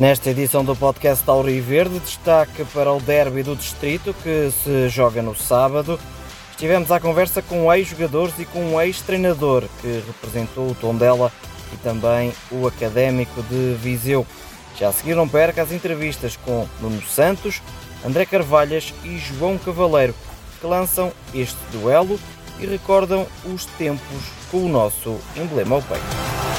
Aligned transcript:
Nesta 0.00 0.30
edição 0.30 0.64
do 0.64 0.74
podcast 0.74 1.22
Tauro 1.22 1.50
e 1.50 1.60
Verde, 1.60 1.98
destaque 1.98 2.64
para 2.72 2.90
o 2.90 2.98
derby 2.98 3.42
do 3.42 3.54
distrito 3.54 4.14
que 4.22 4.50
se 4.50 4.88
joga 4.88 5.20
no 5.20 5.36
sábado. 5.36 6.00
Estivemos 6.52 6.90
à 6.90 6.98
conversa 6.98 7.42
com 7.42 7.70
ex-jogadores 7.70 8.32
e 8.38 8.46
com 8.46 8.64
um 8.64 8.80
ex-treinador 8.80 9.64
que 9.82 10.02
representou 10.06 10.70
o 10.70 10.74
Tondela 10.74 11.30
e 11.70 11.76
também 11.76 12.32
o 12.50 12.66
Académico 12.66 13.42
de 13.42 13.74
Viseu. 13.74 14.26
Já 14.78 14.90
seguiram 14.90 15.28
perca 15.28 15.60
as 15.60 15.70
entrevistas 15.70 16.34
com 16.34 16.66
Nuno 16.80 17.02
Santos, 17.02 17.60
André 18.02 18.24
Carvalhas 18.24 18.94
e 19.04 19.18
João 19.18 19.58
Cavaleiro, 19.58 20.14
que 20.58 20.66
lançam 20.66 21.12
este 21.34 21.60
duelo 21.72 22.18
e 22.58 22.64
recordam 22.64 23.26
os 23.44 23.66
tempos 23.66 24.24
com 24.50 24.64
o 24.64 24.68
nosso 24.68 25.18
emblema 25.36 25.76
ao 25.76 25.82
peito. 25.82 26.49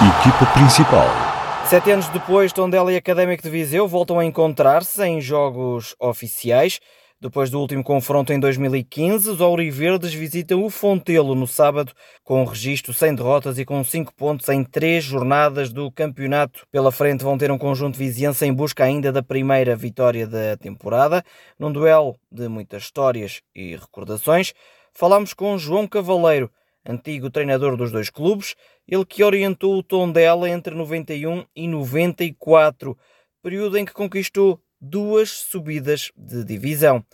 Equipa 0.00 0.46
principal. 0.52 1.08
Sete 1.66 1.90
anos 1.90 2.08
depois, 2.10 2.52
Tondela 2.52 2.92
e 2.92 2.96
Académico 2.96 3.42
de 3.42 3.50
Viseu 3.50 3.88
voltam 3.88 4.20
a 4.20 4.24
encontrar-se 4.24 5.04
em 5.04 5.20
jogos 5.20 5.96
oficiais. 5.98 6.78
Depois 7.20 7.50
do 7.50 7.58
último 7.58 7.82
confronto 7.82 8.32
em 8.32 8.38
2015, 8.38 9.28
os 9.28 9.40
Auriverdes 9.40 10.14
visitam 10.14 10.62
o 10.62 10.70
Fontelo 10.70 11.34
no 11.34 11.48
sábado, 11.48 11.92
com 12.22 12.40
um 12.40 12.44
registro 12.44 12.94
sem 12.94 13.12
derrotas 13.12 13.58
e 13.58 13.64
com 13.64 13.82
5 13.82 14.14
pontos 14.14 14.48
em 14.50 14.62
três 14.62 15.02
jornadas 15.02 15.72
do 15.72 15.90
campeonato. 15.90 16.64
Pela 16.70 16.92
frente 16.92 17.24
vão 17.24 17.36
ter 17.36 17.50
um 17.50 17.58
conjunto 17.58 17.98
viziense 17.98 18.46
em 18.46 18.52
busca 18.52 18.84
ainda 18.84 19.10
da 19.10 19.20
primeira 19.20 19.74
vitória 19.74 20.28
da 20.28 20.56
temporada. 20.56 21.24
Num 21.58 21.72
duelo 21.72 22.14
de 22.30 22.46
muitas 22.46 22.84
histórias 22.84 23.40
e 23.52 23.74
recordações, 23.74 24.52
falamos 24.94 25.34
com 25.34 25.58
João 25.58 25.88
Cavaleiro, 25.88 26.48
antigo 26.88 27.30
treinador 27.30 27.76
dos 27.76 27.92
dois 27.92 28.08
clubes, 28.10 28.54
ele 28.86 29.04
que 29.04 29.22
orientou 29.22 29.76
o 29.76 29.82
Tondela 29.82 30.48
entre 30.48 30.74
91 30.74 31.44
e 31.54 31.68
94, 31.68 32.96
período 33.42 33.76
em 33.76 33.84
que 33.84 33.92
conquistou 33.92 34.60
duas 34.80 35.30
subidas 35.30 36.10
de 36.16 36.42
divisão. 36.44 37.04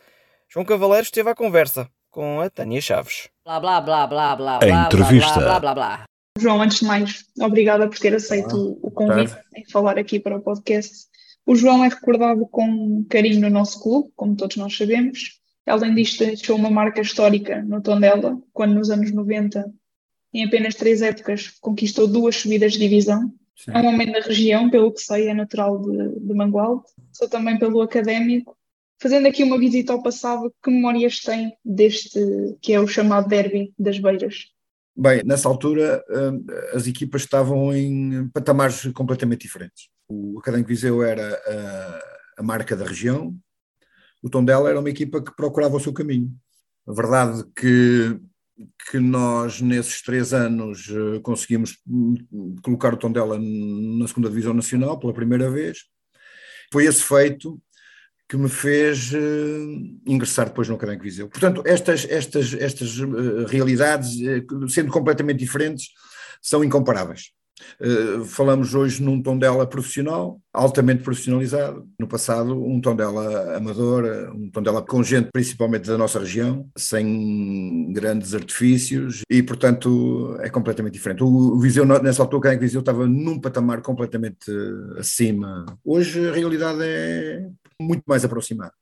João 0.49 0.65
Cavaleiro 0.65 1.05
esteve 1.05 1.31
à 1.31 1.35
conversa 1.35 1.89
com 2.11 2.41
a 2.41 2.49
Tânia 2.49 2.81
Chaves. 2.81 3.29
Blá 3.45 3.59
blá 3.59 3.81
blá 3.81 4.07
blá 4.07 4.37
blá 4.37 4.59
A 4.63 4.87
entrevista. 4.87 5.41
blá 5.41 5.59
blá 5.59 5.61
blá 5.61 5.75
blá. 5.75 6.05
João, 6.39 6.63
antes 6.63 6.79
de 6.81 6.85
mais, 6.87 7.25
obrigada 7.41 7.89
por 7.89 7.99
ter 7.99 8.15
aceito 8.15 8.79
o 8.83 8.91
convite 8.91 9.37
em 9.57 9.65
falar 9.71 9.99
aqui 9.99 10.19
para 10.19 10.37
o 10.37 10.41
podcast. 10.41 11.07
O 11.47 11.55
João 11.55 11.85
é 11.85 11.89
recordado 11.89 12.47
com 12.47 13.05
carinho 13.09 13.41
no 13.41 13.51
nosso 13.51 13.81
clube, 13.83 14.11
como 14.17 14.35
todos 14.37 14.57
nós 14.57 14.77
sabemos. 14.77 15.41
Além 15.67 15.95
disto, 15.95 16.25
deixou 16.25 16.57
uma 16.57 16.71
marca 16.71 17.01
histórica 17.01 17.63
no 17.63 17.81
Tondela, 17.81 18.39
quando 18.53 18.75
nos 18.75 18.91
anos 18.91 19.13
90, 19.13 19.73
em 20.33 20.45
apenas 20.45 20.75
três 20.75 21.01
épocas, 21.01 21.51
conquistou 21.61 22.07
duas 22.07 22.37
subidas 22.37 22.73
de 22.73 22.81
divisão. 22.81 23.33
Sim. 23.57 23.71
É 23.73 23.81
um 23.81 23.87
homem 23.87 24.13
da 24.13 24.21
região, 24.21 24.69
pelo 24.69 24.93
que 24.93 25.01
sei, 25.01 25.29
é 25.29 25.35
natural 25.35 25.81
de, 25.81 26.21
de 26.21 26.35
Mangualde. 26.35 26.85
Sou 27.13 27.29
também 27.29 27.59
pelo 27.59 27.81
académico. 27.81 28.57
Fazendo 29.01 29.27
aqui 29.27 29.43
uma 29.43 29.59
visita 29.59 29.93
ao 29.93 30.03
passado, 30.03 30.53
que 30.63 30.71
memórias 30.71 31.21
tem 31.21 31.57
deste, 31.65 32.21
que 32.61 32.73
é 32.73 32.81
o 32.81 32.87
chamado 32.87 33.29
derby 33.29 33.73
das 33.79 33.99
Beiras? 33.99 34.47
Bem, 34.97 35.23
nessa 35.25 35.49
altura 35.49 36.05
hum, 36.09 36.45
as 36.73 36.87
equipas 36.87 37.23
estavam 37.23 37.75
em 37.75 38.29
patamares 38.29 38.87
completamente 38.93 39.43
diferentes. 39.43 39.89
O 40.09 40.39
Académico 40.39 40.69
Viseu 40.69 41.03
era 41.03 41.35
a, 41.35 42.41
a 42.41 42.43
marca 42.43 42.77
da 42.77 42.85
região, 42.85 43.35
o 44.25 44.31
Tondela 44.31 44.71
era 44.71 44.81
uma 44.81 44.89
equipa 44.89 45.23
que 45.23 45.37
procurava 45.37 45.77
o 45.77 45.81
seu 45.81 45.93
caminho. 45.93 46.35
A 46.89 46.95
verdade 46.95 47.45
que, 47.55 48.19
que 48.91 48.99
nós 48.99 49.61
nesses 49.61 50.01
três 50.01 50.33
anos 50.33 50.89
eh, 50.89 51.21
conseguimos 51.21 51.77
hum, 51.87 52.15
colocar 52.63 52.95
o 52.95 52.97
Tondela 52.97 53.39
na 53.39 54.09
segunda 54.09 54.31
divisão 54.31 54.55
nacional 54.55 54.99
pela 54.99 55.13
primeira 55.13 55.51
vez. 55.51 55.81
Foi 56.73 56.87
esse 56.87 57.03
feito 57.03 57.61
que 58.27 58.39
me 58.39 58.49
fez 58.49 59.13
eh, 59.13 60.01
ingressar 60.07 60.47
depois 60.47 60.71
no 60.71 60.77
Académico 60.77 61.05
Viseu. 61.05 61.29
Portanto, 61.29 61.63
estas, 61.67 62.07
estas, 62.09 62.55
estas 62.55 62.99
eh, 62.99 63.47
realidades, 63.47 64.17
sendo 64.71 64.91
completamente 64.91 65.41
diferentes, 65.41 65.89
são 66.41 66.65
incomparáveis. 66.65 67.31
Eh, 67.81 68.25
falamos 68.25 68.75
hoje 68.75 69.03
num 69.03 69.23
Tondela 69.23 69.67
profissional, 69.67 70.41
altamente 70.53 71.03
profissionalizado. 71.03 71.89
No 71.99 72.07
passado, 72.07 72.63
um 72.65 72.81
Tondela 72.81 73.57
amador, 73.57 74.05
eh, 74.05 74.31
um 74.31 74.51
Tondela 74.51 74.83
com 74.83 75.03
gente 75.03 75.31
principalmente 75.33 75.87
da 75.87 75.97
nossa 75.97 76.19
região, 76.19 76.69
sem 76.77 77.93
grandes 77.93 78.35
artifícios 78.35 79.23
e, 79.31 79.43
portanto, 79.43 80.37
é 80.41 80.51
completamente 80.51 80.95
diferente. 80.95 81.23
O 81.23 81.59
Viseu, 81.59 81.85
nessa 81.85 82.23
altura, 82.23 82.37
o 82.37 82.41
Académico 82.41 82.65
Viseu 82.65 82.81
estava 82.81 83.07
num 83.07 83.41
patamar 83.41 83.83
completamente 83.83 84.51
eh, 84.51 85.01
acima. 85.01 85.65
Hoje 85.85 86.29
a 86.29 86.33
realidade 86.33 86.81
é 86.83 87.49
muito 87.81 88.03
mais 88.07 88.25
aproximada. 88.25 88.73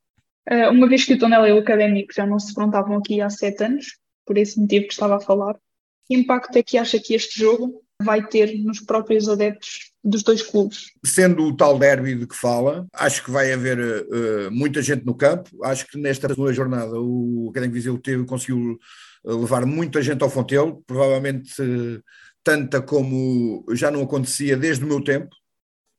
Uh, 0.51 0.71
uma 0.71 0.89
vez 0.89 1.05
que 1.05 1.15
o 1.15 1.19
Tondela 1.19 1.49
e 1.49 1.53
o 1.53 1.59
Académico 1.59 2.13
já 2.13 2.27
não 2.27 2.39
se 2.39 2.53
confrontavam 2.53 2.97
aqui 2.97 3.21
há 3.21 3.31
sete 3.31 3.63
anos, 3.63 3.99
por 4.27 4.37
esse 4.37 4.59
motivo 4.59 4.87
que 4.87 4.93
estava 4.93 5.17
a 5.17 5.21
falar, 5.21 5.57
que 6.05 6.15
impacto 6.15 6.57
é 6.57 6.63
que 6.63 6.77
acha 6.77 6.99
que 6.99 7.15
este 7.15 7.39
jogo 7.39 7.81
vai 8.03 8.27
ter 8.27 8.59
nos 8.63 8.81
próprios 8.81 9.29
adeptos 9.29 9.93
dos 10.03 10.23
dois 10.23 10.43
clubes? 10.43 10.91
Sendo 11.05 11.45
o 11.45 11.57
tal 11.57 11.79
derby 11.79 12.15
de 12.15 12.27
que 12.27 12.37
fala, 12.37 12.87
acho 12.93 13.25
que 13.25 13.31
vai 13.31 13.53
haver 13.53 13.79
eh, 13.79 14.51
muita 14.51 14.83
gente 14.83 15.05
no 15.07 15.15
campo. 15.15 15.51
Acho 15.65 15.87
que 15.87 15.99
nesta 15.99 16.29
segunda 16.29 16.53
jornada 16.53 16.93
o 17.01 17.49
Académico 17.51 17.75
Viseu 17.75 17.99
teve, 17.99 18.25
conseguiu 18.25 18.79
eh, 19.27 19.33
levar 19.33 19.65
muita 19.67 20.03
gente 20.03 20.23
ao 20.23 20.31
Fontelo, 20.31 20.83
provavelmente 20.87 21.53
eh, 21.61 22.01
tanta 22.45 22.83
como 22.83 23.65
já 23.73 23.91
não 23.91 24.03
acontecia 24.03 24.57
desde 24.57 24.85
o 24.85 24.89
meu 24.89 25.03
tempo, 25.03 25.35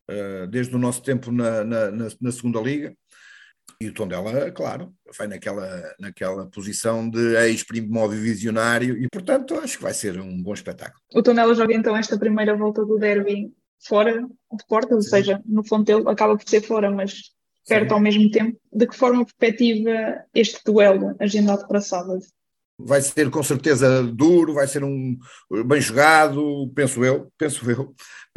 eh, 0.10 0.48
desde 0.48 0.76
o 0.76 0.80
nosso 0.80 1.02
tempo 1.02 1.32
na, 1.32 1.64
na, 1.64 1.92
na- 1.92 2.10
na 2.20 2.32
segunda 2.32 2.60
liga. 2.60 2.94
E 3.80 3.88
o 3.88 3.94
Tondela, 3.94 4.50
claro, 4.52 4.94
vai 5.18 5.28
naquela, 5.28 5.96
naquela 6.00 6.46
posição 6.48 7.10
de 7.10 7.36
ex-primóvel 7.36 8.20
visionário 8.20 8.98
e, 8.98 9.08
portanto, 9.10 9.56
acho 9.56 9.78
que 9.78 9.84
vai 9.84 9.94
ser 9.94 10.20
um 10.20 10.42
bom 10.42 10.54
espetáculo. 10.54 11.02
O 11.14 11.22
Tondela 11.22 11.54
joga 11.54 11.74
então 11.74 11.96
esta 11.96 12.18
primeira 12.18 12.56
volta 12.56 12.86
do 12.86 12.98
derby 12.98 13.52
fora 13.86 14.22
de 14.22 14.66
portas, 14.68 14.96
ou 14.96 15.02
seja, 15.02 15.42
no 15.46 15.66
Fontelo 15.66 16.08
acaba 16.10 16.38
por 16.38 16.48
ser 16.48 16.62
fora, 16.62 16.90
mas 16.90 17.32
perto 17.68 17.90
Sim. 17.90 17.94
ao 17.94 18.00
mesmo 18.00 18.32
tempo. 18.32 18.58
De 18.72 18.88
que 18.88 18.96
forma 18.96 19.26
perspectiva 19.26 20.24
este 20.34 20.62
duelo 20.66 21.16
agendado 21.20 21.68
para 21.68 21.82
sábado? 21.82 22.20
Vai 22.78 23.02
ser 23.02 23.30
com 23.30 23.44
certeza 23.44 24.04
duro, 24.04 24.54
vai 24.54 24.68
ser 24.68 24.84
um 24.84 25.18
bem 25.66 25.80
jogado, 25.80 26.72
penso 26.76 27.04
eu, 27.06 27.32
penso 27.38 27.70
eu, 27.70 27.84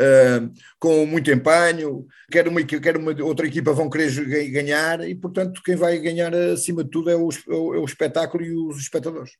uh, 0.00 0.52
com 0.78 1.06
muito 1.06 1.30
empenho, 1.30 2.06
quer 2.30 2.46
uma, 2.46 2.62
quer 2.62 2.96
uma 2.96 3.14
outra 3.24 3.46
equipa 3.46 3.72
vão 3.72 3.88
querer 3.90 4.50
ganhar 4.50 5.08
e, 5.08 5.14
portanto, 5.14 5.62
quem 5.64 5.76
vai 5.76 5.98
ganhar 5.98 6.34
acima 6.34 6.84
de 6.84 6.90
tudo 6.90 7.10
é 7.10 7.14
é 7.14 7.16
o- 7.16 7.74
é 7.74 7.78
o 7.78 7.84
espetáculo 7.84 8.44
e 8.44 8.54
os 8.54 8.78
espectadores. 8.78 9.32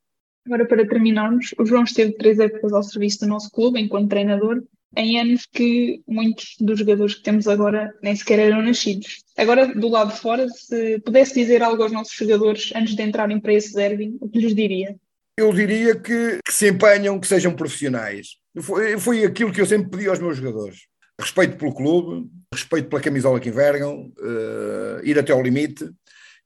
Agora, 0.46 0.64
para 0.66 0.86
terminarmos, 0.86 1.54
o 1.58 1.66
João 1.66 1.82
esteve 1.82 2.12
três 2.12 2.38
épocas 2.38 2.72
ao 2.72 2.82
serviço 2.82 3.20
do 3.20 3.26
nosso 3.26 3.50
clube 3.50 3.80
enquanto 3.80 4.08
treinador, 4.08 4.62
em 4.96 5.20
anos 5.20 5.46
que 5.52 6.00
muitos 6.08 6.56
dos 6.58 6.78
jogadores 6.78 7.14
que 7.14 7.22
temos 7.22 7.46
agora 7.46 7.94
nem 8.02 8.16
sequer 8.16 8.38
eram 8.38 8.62
nascidos. 8.62 9.22
Agora, 9.36 9.66
do 9.74 9.88
lado 9.88 10.12
de 10.12 10.18
fora, 10.18 10.48
se 10.48 10.98
pudesse 11.00 11.34
dizer 11.34 11.62
algo 11.62 11.82
aos 11.82 11.92
nossos 11.92 12.16
jogadores 12.16 12.72
antes 12.74 12.96
de 12.96 13.02
entrarem 13.02 13.38
para 13.38 13.52
esse 13.52 13.74
derby, 13.74 14.16
o 14.20 14.28
que 14.28 14.38
lhes 14.38 14.54
diria? 14.54 14.96
Eu 15.38 15.52
diria 15.52 15.94
que, 15.94 16.40
que 16.44 16.52
se 16.52 16.68
empenham, 16.68 17.20
que 17.20 17.26
sejam 17.26 17.54
profissionais. 17.54 18.36
Foi, 18.58 18.98
foi 18.98 19.24
aquilo 19.24 19.52
que 19.52 19.60
eu 19.60 19.66
sempre 19.66 19.90
pedi 19.90 20.08
aos 20.08 20.18
meus 20.18 20.38
jogadores. 20.38 20.78
Respeito 21.20 21.56
pelo 21.56 21.74
clube, 21.74 22.26
respeito 22.52 22.88
pela 22.88 23.02
camisola 23.02 23.38
que 23.38 23.50
envergam, 23.50 24.10
eh, 24.18 25.00
ir 25.04 25.18
até 25.18 25.32
ao 25.32 25.42
limite 25.42 25.90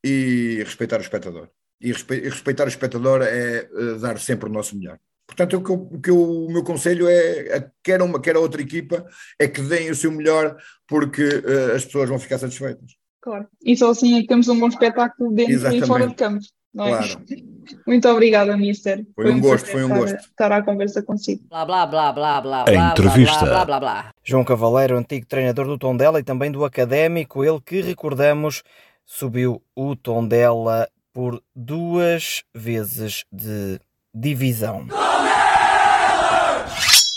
e 0.05 0.63
respeitar 0.65 0.99
o 0.99 1.03
espectador. 1.03 1.49
E 1.81 1.93
respe- 1.93 2.21
respeitar 2.21 2.65
o 2.65 2.69
espectador 2.69 3.23
é 3.23 3.59
eh, 3.73 3.99
dar 4.01 4.19
sempre 4.19 4.49
o 4.49 4.53
nosso 4.53 4.77
melhor. 4.77 4.99
Portanto, 5.31 5.57
o 5.59 5.63
que, 5.63 5.71
eu- 5.71 5.89
o, 5.93 6.01
que 6.01 6.11
eu- 6.11 6.45
o 6.47 6.53
meu 6.53 6.65
conselho 6.65 7.09
é, 7.09 7.57
a- 7.59 7.71
quer 7.85 8.03
uma, 8.03 8.21
quer 8.21 8.35
a 8.35 8.41
outra 8.41 8.61
equipa, 8.61 9.07
é 9.39 9.47
que 9.47 9.63
deem 9.63 9.89
o 9.91 9.95
seu 9.95 10.11
melhor, 10.11 10.57
porque 10.89 11.23
eh, 11.23 11.77
as 11.77 11.85
pessoas 11.85 12.09
vão 12.09 12.19
ficar 12.19 12.37
satisfeitas. 12.39 12.93
Claro. 13.23 13.47
E 13.65 13.77
só 13.77 13.91
assim 13.91 14.19
é 14.19 14.23
que 14.23 14.27
temos 14.27 14.49
um 14.49 14.59
bom 14.59 14.67
espetáculo 14.69 15.33
dentro 15.33 15.53
Exatamente. 15.53 15.85
e 15.85 15.87
fora 15.87 16.07
de 16.09 16.15
campo. 16.15 16.41
Não 16.75 16.87
é? 16.87 16.91
Claro. 16.99 17.21
Muito 17.87 18.09
obrigada, 18.09 18.57
Mister. 18.57 19.07
Foi 19.15 19.31
um 19.31 19.41
gosto, 19.41 19.67
foi 19.69 19.85
um 19.85 19.87
estar- 19.89 19.99
gosto. 20.01 20.17
Estar 20.17 20.53
à 20.53 20.63
conversa 20.63 21.03
consigo. 21.03 21.43
Blá 21.49 21.65
blá 21.65 21.87
blá 21.87 22.13
blá 22.13 22.41
blá 22.41 22.61
A 22.63 22.65
blá 22.65 22.91
entrevista. 22.91 23.39
blá 23.41 23.49
blá 23.51 23.65
blá 23.65 23.81
blá. 23.81 24.11
João 24.25 24.45
Cavaleiro, 24.45 24.97
antigo 24.99 25.27
treinador 25.27 25.67
do 25.67 25.79
Tondela 25.79 26.19
e 26.19 26.25
também 26.25 26.51
do 26.51 26.65
Académico, 26.65 27.45
ele 27.45 27.61
que 27.65 27.81
recordamos 27.81 28.63
subiu 29.07 29.63
o 29.77 29.95
Tondela 29.95 30.89
por 31.13 31.41
duas 31.55 32.43
vezes 32.55 33.25
de 33.33 33.79
divisão. 34.15 34.87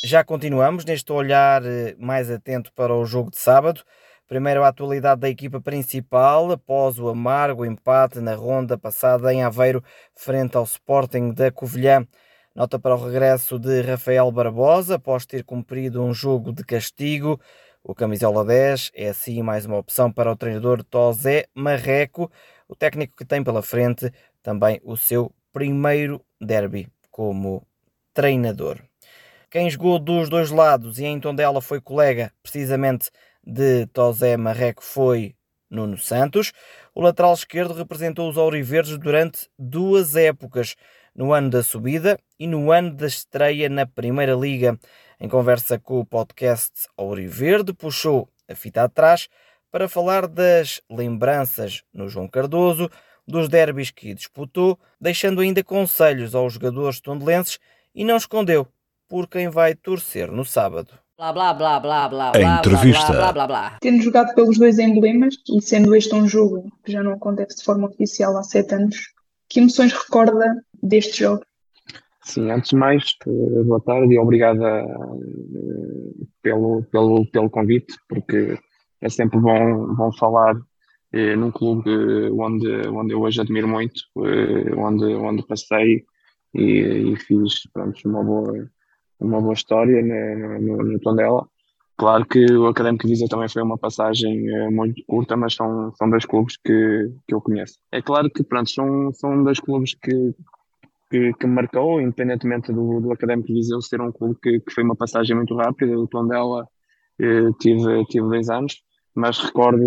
Já 0.06 0.22
continuamos 0.22 0.84
neste 0.84 1.14
olhar 1.14 1.64
eh, 1.66 1.96
mais 1.98 2.30
atento 2.30 2.74
para 2.74 2.94
o 2.94 3.06
jogo 3.06 3.32
de 3.32 3.40
sábado. 3.40 3.86
Primeiro 4.28 4.62
a 4.62 4.68
atualidade 4.68 5.22
da 5.22 5.30
equipa 5.30 5.62
principal 5.62 6.52
após 6.52 7.00
o 7.00 7.08
amargo 7.08 7.66
empate 7.66 8.20
na 8.20 8.36
ronda 8.36 8.78
passada 8.78 9.34
em 9.34 9.44
Aveiro 9.44 9.82
frente 10.14 10.58
ao 10.58 10.66
Sporting 10.66 11.32
da 11.32 11.50
Covilhã. 11.52 12.06
Nota 12.54 12.78
para 12.78 12.94
o 12.94 13.02
regresso 13.02 13.58
de 13.58 13.82
Rafael 13.82 14.30
Barbosa, 14.30 14.96
após 14.96 15.26
ter 15.26 15.46
cumprido 15.46 16.04
um 16.04 16.14
jogo 16.14 16.52
de 16.52 16.66
castigo. 16.66 17.40
O 17.82 17.96
camisola 17.96 18.44
10 18.44 18.92
é 18.94 19.08
assim 19.08 19.42
mais 19.42 19.66
uma 19.66 19.78
opção 19.78 20.12
para 20.12 20.30
o 20.30 20.36
treinador 20.36 20.84
Tosé 20.84 21.46
Marreco, 21.56 22.30
o 22.68 22.76
técnico 22.76 23.16
que 23.16 23.24
tem 23.24 23.42
pela 23.42 23.62
frente 23.62 24.12
também 24.42 24.82
o 24.84 24.98
seu 24.98 25.32
primeiro 25.54 26.22
derby 26.42 26.90
como 27.10 27.66
treinador. 28.14 28.82
Quem 29.54 29.70
jogou 29.70 30.00
dos 30.00 30.30
dois 30.30 30.50
lados 30.50 30.98
e 30.98 31.06
em 31.06 31.20
Tondela 31.20 31.62
foi 31.62 31.80
colega 31.80 32.34
precisamente 32.42 33.12
de 33.46 33.86
Tosé 33.94 34.36
Marreco 34.36 34.84
foi 34.84 35.36
Nuno 35.70 35.96
Santos. 35.96 36.52
O 36.96 37.04
lateral 37.04 37.36
esquerdo 37.36 37.76
representou 37.76 38.28
os 38.28 38.36
Auriverdes 38.36 38.98
durante 38.98 39.48
duas 39.60 40.16
épocas, 40.16 40.76
no 41.14 41.32
ano 41.32 41.52
da 41.52 41.62
subida 41.62 42.20
e 42.40 42.48
no 42.48 42.72
ano 42.72 42.96
da 42.96 43.06
estreia 43.06 43.70
na 43.70 43.86
Primeira 43.86 44.34
Liga. 44.34 44.76
Em 45.20 45.30
conversa 45.30 45.78
com 45.78 46.00
o 46.00 46.06
podcast 46.06 46.88
Auriverde, 46.98 47.74
puxou 47.74 48.28
a 48.50 48.56
fita 48.56 48.82
atrás 48.82 49.30
para 49.72 49.88
falar 49.88 50.26
das 50.26 50.82
lembranças 50.90 51.84
no 51.94 52.10
João 52.10 52.28
Cardoso, 52.28 52.90
dos 53.28 53.48
derbys 53.48 53.92
que 53.92 54.16
disputou, 54.16 54.80
deixando 55.00 55.42
ainda 55.42 55.64
conselhos 55.64 56.34
aos 56.34 56.54
jogadores 56.54 57.00
tondelenses 57.00 57.60
e 57.94 58.04
não 58.04 58.18
escondeu 58.18 58.68
por 59.14 59.28
quem 59.28 59.48
vai 59.48 59.76
torcer 59.76 60.32
no 60.32 60.44
sábado. 60.44 60.90
Blá 61.16 61.32
blá 61.32 61.54
blá 61.54 61.80
blá 61.80 62.10
blá 62.10 62.32
A 62.34 62.58
entrevista. 62.58 63.12
blá 63.12 63.32
blá 63.32 63.32
blá 63.32 63.48
blá. 63.48 63.78
Tendo 63.80 64.02
jogado 64.02 64.34
pelos 64.34 64.58
dois 64.58 64.80
emblemas 64.80 65.36
e 65.48 65.62
sendo 65.62 65.94
este 65.94 66.16
um 66.16 66.28
jogo 66.28 66.64
que 66.84 66.92
já 66.92 67.04
não 67.04 67.14
acontece 67.14 67.58
de 67.58 67.64
forma 67.64 67.88
oficial 67.90 68.36
há 68.36 68.42
sete 68.42 68.74
anos, 68.74 68.96
que 69.48 69.60
emoções 69.60 69.94
recorda 69.94 70.56
deste 70.82 71.20
jogo? 71.20 71.44
Sim, 72.24 72.50
antes 72.50 72.72
de 72.72 72.76
mais, 72.76 73.04
eh, 73.28 73.64
boa 73.64 73.80
tarde 73.82 74.16
e 74.16 74.18
obrigada 74.18 74.80
eh, 74.80 76.26
pelo, 76.42 76.82
pelo, 76.86 77.24
pelo 77.30 77.52
convite, 77.52 77.94
porque 78.10 78.58
é 79.00 79.10
sempre 79.10 79.40
bom, 79.40 79.94
bom 79.94 80.12
falar 80.14 80.56
eh, 81.12 81.36
num 81.36 81.52
clube 81.52 81.88
onde, 82.32 82.88
onde 82.88 83.14
eu 83.14 83.22
hoje 83.22 83.40
admiro 83.42 83.68
muito, 83.68 84.02
eh, 84.26 84.74
onde, 84.76 85.06
onde 85.06 85.46
passei 85.46 86.04
e, 86.52 87.12
e 87.14 87.16
fiz 87.16 87.70
pronto, 87.72 88.00
uma, 88.06 88.24
boa, 88.24 88.68
uma 89.24 89.42
boa 89.42 89.54
história 89.54 90.02
né, 90.02 90.60
no, 90.60 90.78
no 90.78 91.00
Tondela. 91.00 91.48
Claro 91.96 92.26
que 92.26 92.52
o 92.52 92.68
Académico 92.68 93.08
Viseu 93.08 93.28
também 93.28 93.48
foi 93.48 93.62
uma 93.62 93.78
passagem 93.78 94.50
eh, 94.50 94.70
muito 94.70 95.04
curta, 95.06 95.38
mas 95.38 95.54
são, 95.54 95.94
são 95.96 96.10
dois 96.10 96.26
clubes 96.26 96.58
que, 96.58 97.12
que 97.28 97.34
eu 97.34 97.40
conheço. 97.40 97.78
É 97.92 98.02
claro 98.02 98.30
que 98.30 98.44
pronto, 98.44 98.70
são, 98.70 99.14
são 99.14 99.44
dois 99.44 99.60
clubes 99.60 99.94
que, 99.94 100.34
que, 101.10 101.34
que 101.34 101.48
marcou, 101.48 102.02
independentemente 102.02 102.74
do, 102.74 103.00
do 103.00 103.12
Académico 103.12 103.54
Viseu 103.54 103.80
ser 103.82 104.02
um 104.02 104.12
clube 104.12 104.36
que, 104.42 104.60
que 104.60 104.74
foi 104.74 104.84
uma 104.84 104.96
passagem 104.96 105.36
muito 105.36 105.56
rápida. 105.56 105.98
O 105.98 106.08
Tondela 106.08 106.68
eh, 107.20 107.52
tive, 107.60 108.06
tive 108.06 108.28
dois 108.28 108.50
anos, 108.50 108.82
mas 109.16 109.38
recordo 109.38 109.86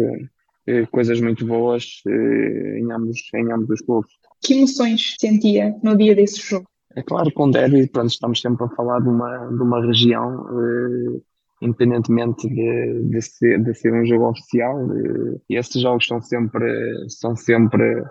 eh, 0.66 0.86
coisas 0.86 1.20
muito 1.20 1.44
boas 1.44 2.02
eh, 2.06 2.78
em, 2.78 2.92
ambos, 2.92 3.20
em 3.34 3.52
ambos 3.52 3.70
os 3.70 3.80
clubes. 3.80 4.12
Que 4.42 4.54
emoções 4.54 5.16
sentia 5.18 5.74
no 5.82 5.96
dia 5.96 6.14
desse 6.14 6.40
jogo? 6.40 6.66
É 6.96 7.02
claro 7.02 7.30
com 7.32 7.50
derby, 7.50 7.86
pronto, 7.88 8.08
estamos 8.08 8.40
sempre 8.40 8.64
a 8.64 8.68
falar 8.70 9.00
de 9.00 9.08
uma, 9.08 9.48
de 9.48 9.62
uma 9.62 9.84
região, 9.84 10.46
eh, 10.48 11.20
independentemente 11.60 12.48
de, 12.48 13.02
de, 13.10 13.20
ser, 13.20 13.62
de 13.62 13.74
ser 13.74 13.92
um 13.92 14.06
jogo 14.06 14.30
oficial, 14.30 14.80
eh, 14.90 15.36
esses 15.50 15.82
jogos 15.82 16.06
são 16.06 16.22
sempre, 16.22 16.66
são 17.08 17.36
sempre 17.36 18.02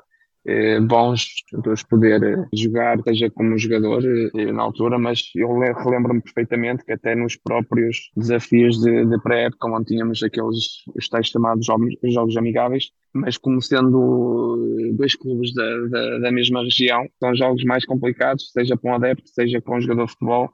bons 0.81 1.25
de 1.51 1.69
os 1.69 1.83
poder 1.83 2.23
eh, 2.23 2.45
jogar, 2.53 3.01
seja 3.03 3.29
como 3.31 3.57
jogador 3.57 4.03
eh, 4.05 4.51
na 4.51 4.61
altura, 4.63 4.99
mas 4.99 5.31
eu 5.35 5.57
le- 5.57 5.73
relembro-me 5.73 6.21
perfeitamente 6.21 6.85
que 6.85 6.93
até 6.93 7.15
nos 7.15 7.35
próprios 7.35 8.11
desafios 8.15 8.79
de, 8.79 9.05
de 9.05 9.21
pré-época, 9.21 9.67
onde 9.67 9.85
tínhamos 9.85 10.21
aqueles 10.21 10.83
os 10.95 11.09
tais 11.09 11.27
chamados 11.27 11.65
jogos, 11.65 11.95
jogos 12.03 12.37
amigáveis, 12.37 12.91
mas 13.13 13.37
como 13.37 13.61
sendo 13.61 14.77
eh, 14.79 14.91
dois 14.93 15.15
clubes 15.15 15.53
da, 15.53 15.87
da, 15.87 16.19
da 16.19 16.31
mesma 16.31 16.63
região, 16.63 17.07
são 17.19 17.35
jogos 17.35 17.63
mais 17.63 17.85
complicados, 17.85 18.51
seja 18.51 18.77
para 18.77 18.91
um 18.91 18.95
adepto, 18.95 19.27
seja 19.29 19.59
para 19.61 19.75
um 19.75 19.81
jogador 19.81 20.05
de 20.05 20.11
futebol, 20.11 20.49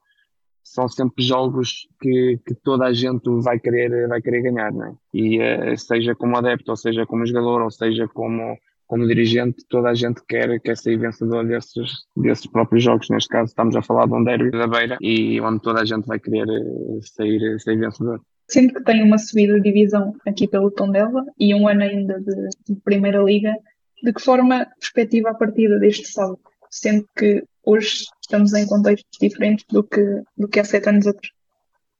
são 0.63 0.87
sempre 0.87 1.23
jogos 1.23 1.87
que, 1.99 2.39
que 2.45 2.53
toda 2.63 2.85
a 2.85 2.93
gente 2.93 3.29
vai 3.43 3.59
querer, 3.59 4.07
vai 4.07 4.21
querer 4.21 4.41
ganhar, 4.43 4.71
não 4.71 4.85
é? 4.85 4.93
E 5.13 5.39
eh, 5.41 5.75
seja 5.75 6.15
como 6.15 6.37
adepto, 6.37 6.71
ou 6.71 6.77
seja 6.77 7.05
como 7.05 7.25
jogador, 7.25 7.61
ou 7.61 7.71
seja 7.71 8.07
como, 8.07 8.55
como 8.91 9.07
dirigente, 9.07 9.63
toda 9.69 9.89
a 9.89 9.93
gente 9.93 10.21
quer, 10.27 10.59
quer 10.59 10.75
sair 10.75 10.97
vencedor 10.97 11.47
desses, 11.47 11.89
desses 12.13 12.45
próprios 12.45 12.83
jogos. 12.83 13.07
Neste 13.09 13.29
caso, 13.29 13.45
estamos 13.45 13.73
a 13.73 13.81
falar 13.81 14.05
de 14.05 14.13
um 14.13 14.21
derby 14.21 14.51
da 14.51 14.67
Beira 14.67 14.97
e 14.99 15.39
onde 15.39 15.61
toda 15.61 15.79
a 15.79 15.85
gente 15.85 16.05
vai 16.05 16.19
querer 16.19 16.45
eh, 16.49 16.99
sair, 17.01 17.57
sair 17.61 17.77
vencedor. 17.77 18.19
Sendo 18.49 18.73
que 18.73 18.83
tem 18.83 19.01
uma 19.01 19.17
subida 19.17 19.53
de 19.53 19.61
divisão 19.61 20.13
aqui 20.27 20.45
pelo 20.45 20.69
Tondela 20.69 21.25
e 21.39 21.55
um 21.55 21.69
ano 21.69 21.83
ainda 21.83 22.19
de, 22.19 22.49
de 22.67 22.81
Primeira 22.83 23.23
Liga, 23.23 23.55
de 24.03 24.11
que 24.11 24.21
forma 24.21 24.67
perspectiva 24.77 25.29
a 25.29 25.35
partida 25.35 25.79
deste 25.79 26.09
sábado? 26.09 26.41
Sendo 26.69 27.07
que 27.15 27.45
hoje 27.63 28.07
estamos 28.21 28.53
em 28.53 28.67
contextos 28.67 29.17
diferentes 29.21 29.63
do 29.71 29.85
que, 29.85 30.03
do 30.37 30.49
que 30.49 30.59
há 30.59 30.65
sete 30.65 30.89
anos 30.89 31.07
atrás. 31.07 31.31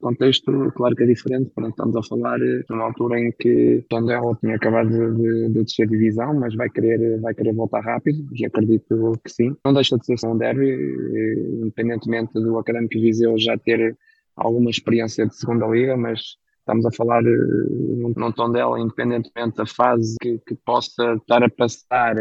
Contexto, 0.02 0.72
claro 0.74 0.94
que 0.94 1.04
é 1.04 1.06
diferente, 1.06 1.50
portanto, 1.54 1.72
estamos 1.72 1.96
a 1.96 2.02
falar 2.02 2.42
eh, 2.42 2.64
numa 2.68 2.84
altura 2.84 3.20
em 3.20 3.32
que 3.32 3.84
Tondela 3.88 4.36
tinha 4.40 4.56
acabado 4.56 4.90
de, 4.90 5.16
de, 5.16 5.48
de 5.48 5.64
descer 5.64 5.88
divisão, 5.88 6.34
mas 6.34 6.54
vai 6.54 6.68
querer, 6.68 7.20
vai 7.20 7.32
querer 7.32 7.54
voltar 7.54 7.80
rápido, 7.80 8.26
e 8.34 8.44
acredito 8.44 9.18
que 9.24 9.30
sim. 9.30 9.56
Não 9.64 9.72
deixa 9.72 9.96
de 9.96 10.04
ser 10.04 10.26
um 10.26 10.36
derby, 10.36 10.70
eh, 10.70 11.62
independentemente 11.62 12.34
do 12.34 12.58
Académico 12.58 13.00
Viseu 13.00 13.38
já 13.38 13.56
ter 13.56 13.96
alguma 14.36 14.70
experiência 14.70 15.26
de 15.26 15.34
segunda 15.36 15.66
liga, 15.68 15.96
mas 15.96 16.36
estamos 16.58 16.84
a 16.84 16.90
falar 16.92 17.24
eh, 17.24 17.30
num, 17.30 18.12
num 18.16 18.32
Tondela, 18.32 18.78
independentemente 18.80 19.56
da 19.56 19.66
fase 19.66 20.16
que, 20.20 20.38
que 20.46 20.54
possa 20.56 21.14
estar 21.14 21.42
a 21.42 21.48
passar, 21.48 22.16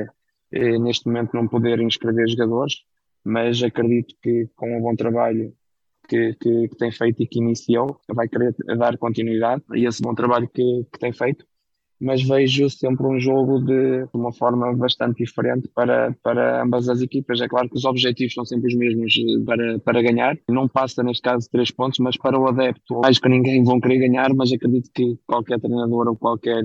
eh, 0.51 0.77
neste 0.77 1.07
momento 1.07 1.33
não 1.33 1.47
poder 1.47 1.79
inscrever 1.79 2.29
jogadores, 2.29 2.75
mas 3.23 3.61
acredito 3.63 4.15
que 4.21 4.47
com 4.55 4.77
um 4.77 4.81
bom 4.81 4.95
trabalho 4.95 5.53
que, 6.11 6.33
que, 6.33 6.67
que 6.67 6.75
tem 6.75 6.91
feito 6.91 7.23
e 7.23 7.27
que 7.27 7.39
iniciou, 7.39 7.97
vai 8.13 8.27
querer 8.27 8.53
dar 8.77 8.97
continuidade 8.97 9.63
a 9.71 9.77
esse 9.77 10.01
bom 10.01 10.13
trabalho 10.13 10.49
que, 10.49 10.85
que 10.91 10.99
tem 10.99 11.13
feito, 11.13 11.45
mas 11.99 12.21
vejo 12.21 12.69
sempre 12.69 13.05
um 13.07 13.17
jogo 13.17 13.59
de, 13.59 14.01
de 14.01 14.09
uma 14.13 14.33
forma 14.33 14.75
bastante 14.75 15.23
diferente 15.23 15.69
para, 15.73 16.13
para 16.21 16.63
ambas 16.63 16.89
as 16.89 16.99
equipas. 16.99 17.39
É 17.39 17.47
claro 17.47 17.69
que 17.69 17.77
os 17.77 17.85
objetivos 17.85 18.33
são 18.33 18.43
sempre 18.43 18.73
os 18.73 18.75
mesmos 18.75 19.13
eh, 19.15 19.45
para, 19.45 19.79
para 19.79 20.01
ganhar, 20.01 20.35
não 20.49 20.67
passa 20.67 21.01
neste 21.01 21.21
caso 21.21 21.47
três 21.49 21.71
pontos, 21.71 21.99
mas 21.99 22.17
para 22.17 22.37
o 22.37 22.47
adepto, 22.47 22.99
mais 22.99 23.17
que 23.17 23.29
ninguém 23.29 23.63
vão 23.63 23.79
querer 23.79 23.99
ganhar, 23.99 24.33
mas 24.33 24.51
acredito 24.51 24.89
que 24.93 25.15
qualquer 25.25 25.59
treinador 25.61 26.09
ou 26.09 26.17
qualquer, 26.17 26.63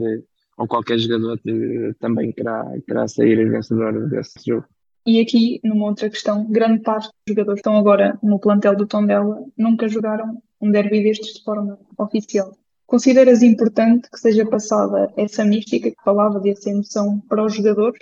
ou 0.58 0.66
qualquer 0.66 0.98
jogador 0.98 1.38
eh, 1.46 1.92
também 2.00 2.32
querá, 2.32 2.64
querá 2.84 3.06
sair 3.06 3.48
vencedor 3.48 4.08
desse 4.08 4.40
jogo. 4.44 4.66
E 5.06 5.20
aqui, 5.20 5.60
numa 5.62 5.86
outra 5.86 6.10
questão, 6.10 6.44
grande 6.50 6.82
parte 6.82 7.04
dos 7.04 7.14
jogadores 7.28 7.62
que 7.62 7.68
estão 7.68 7.78
agora 7.78 8.18
no 8.20 8.40
plantel 8.40 8.74
do 8.74 8.88
Tondela 8.88 9.40
nunca 9.56 9.86
jogaram 9.86 10.42
um 10.60 10.68
derby 10.68 11.00
destes 11.00 11.34
de 11.34 11.44
forma 11.44 11.78
oficial. 11.96 12.52
Consideras 12.86 13.40
importante 13.40 14.10
que 14.10 14.18
seja 14.18 14.44
passada 14.44 15.12
essa 15.16 15.44
mística 15.44 15.92
que 15.92 16.04
falava 16.04 16.40
dessa 16.40 16.70
emoção 16.70 17.20
para 17.28 17.44
os 17.44 17.54
jogadores? 17.54 18.00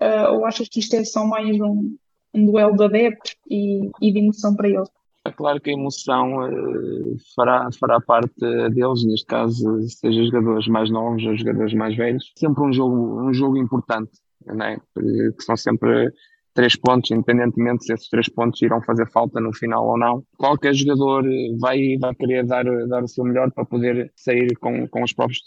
Uh, 0.00 0.32
ou 0.32 0.44
achas 0.44 0.68
que 0.68 0.80
isto 0.80 0.96
é 0.96 1.04
só 1.04 1.24
mais 1.24 1.60
um, 1.60 1.96
um 2.34 2.46
duelo 2.46 2.76
de 2.76 2.84
adeptos 2.84 3.36
e, 3.48 3.88
e, 4.00 4.12
de 4.12 4.18
emoção 4.18 4.56
para 4.56 4.68
eles? 4.68 4.88
É 5.24 5.30
claro 5.30 5.60
que 5.60 5.70
a 5.70 5.74
emoção 5.74 6.38
uh, 6.38 7.16
fará, 7.36 7.68
fará 7.78 8.00
parte 8.00 8.34
deles, 8.74 9.04
neste 9.04 9.26
caso, 9.26 9.80
seja 9.88 10.24
jogadores 10.24 10.66
mais 10.66 10.90
novos 10.90 11.24
ou 11.24 11.36
jogadores 11.36 11.72
mais 11.74 11.96
velhos. 11.96 12.32
Sempre 12.36 12.64
um 12.64 12.72
jogo, 12.72 13.28
um 13.28 13.32
jogo 13.32 13.56
importante, 13.56 14.10
né? 14.44 14.80
que 14.96 15.44
são 15.44 15.56
sempre 15.56 16.12
três 16.54 16.76
pontos, 16.76 17.10
independentemente 17.10 17.84
se 17.84 17.92
esses 17.92 18.08
três 18.08 18.28
pontos 18.28 18.60
irão 18.62 18.82
fazer 18.82 19.08
falta 19.10 19.40
no 19.40 19.54
final 19.54 19.86
ou 19.86 19.98
não. 19.98 20.22
Qualquer 20.36 20.74
jogador 20.74 21.24
vai, 21.58 21.96
vai 22.00 22.14
querer 22.14 22.44
dar, 22.44 22.64
dar 22.88 23.02
o 23.02 23.08
seu 23.08 23.24
melhor 23.24 23.50
para 23.50 23.64
poder 23.64 24.12
sair 24.16 24.54
com, 24.56 24.86
com 24.88 25.02
os 25.02 25.12
próprios 25.12 25.42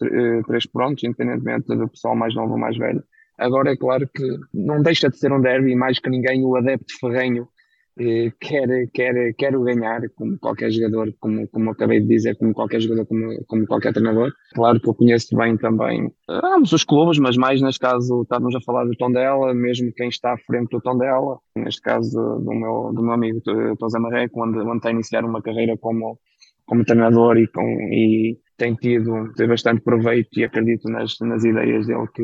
três 0.47 0.65
pontos, 0.65 1.03
independentemente 1.03 1.67
do 1.67 1.87
pessoal 1.87 2.15
mais 2.15 2.33
novo 2.33 2.53
ou 2.53 2.59
mais 2.59 2.77
velho. 2.77 3.03
Agora 3.37 3.71
é 3.71 3.75
claro 3.75 4.09
que 4.13 4.23
não 4.53 4.81
deixa 4.81 5.09
de 5.09 5.17
ser 5.17 5.31
um 5.31 5.41
derby, 5.41 5.75
mais 5.75 5.99
que 5.99 6.09
ninguém 6.09 6.45
o 6.45 6.55
adepto 6.55 6.93
ferrenho 6.99 7.43
eh, 7.43 7.54
quer, 8.39 8.89
quer, 8.93 9.33
quer 9.35 9.55
o 9.55 9.63
ganhar, 9.63 10.01
como 10.15 10.37
qualquer 10.39 10.71
jogador, 10.71 11.13
como, 11.19 11.47
como 11.47 11.71
acabei 11.71 11.99
de 12.01 12.07
dizer, 12.07 12.35
como 12.37 12.53
qualquer 12.53 12.81
jogador, 12.81 13.05
como, 13.05 13.45
como 13.45 13.67
qualquer 13.67 13.93
treinador. 13.93 14.31
Claro 14.53 14.79
que 14.79 14.89
eu 14.89 14.93
conheço 14.93 15.35
bem 15.35 15.57
também 15.57 16.11
ambos 16.29 16.71
os 16.71 16.83
clubes, 16.83 17.19
mas 17.19 17.37
mais 17.37 17.61
neste 17.61 17.79
caso 17.79 18.21
estávamos 18.21 18.55
a 18.55 18.61
falar 18.61 18.85
do 18.85 18.95
Tondela, 18.95 19.53
mesmo 19.53 19.91
quem 19.93 20.09
está 20.09 20.33
à 20.33 20.37
frente 20.37 20.69
do 20.69 20.81
Tondela, 20.81 21.37
neste 21.55 21.81
caso 21.81 22.17
do 22.39 22.53
meu, 22.53 22.91
do 22.93 23.03
meu 23.03 23.13
amigo 23.13 23.41
Tosé 23.77 23.99
Marreco, 23.99 24.43
onde, 24.43 24.59
onde 24.59 24.77
está 24.77 24.89
a 24.89 24.93
iniciar 24.93 25.23
uma 25.23 25.41
carreira 25.41 25.77
como, 25.77 26.19
como 26.65 26.85
treinador 26.85 27.37
e, 27.37 27.47
com, 27.47 27.61
e 27.91 28.37
tem 28.57 28.75
tido 28.75 29.33
tem 29.33 29.47
bastante 29.47 29.81
proveito 29.81 30.39
e 30.39 30.43
acredito 30.43 30.89
nas, 30.89 31.15
nas 31.21 31.43
ideias 31.43 31.87
dele 31.87 32.07
que, 32.13 32.23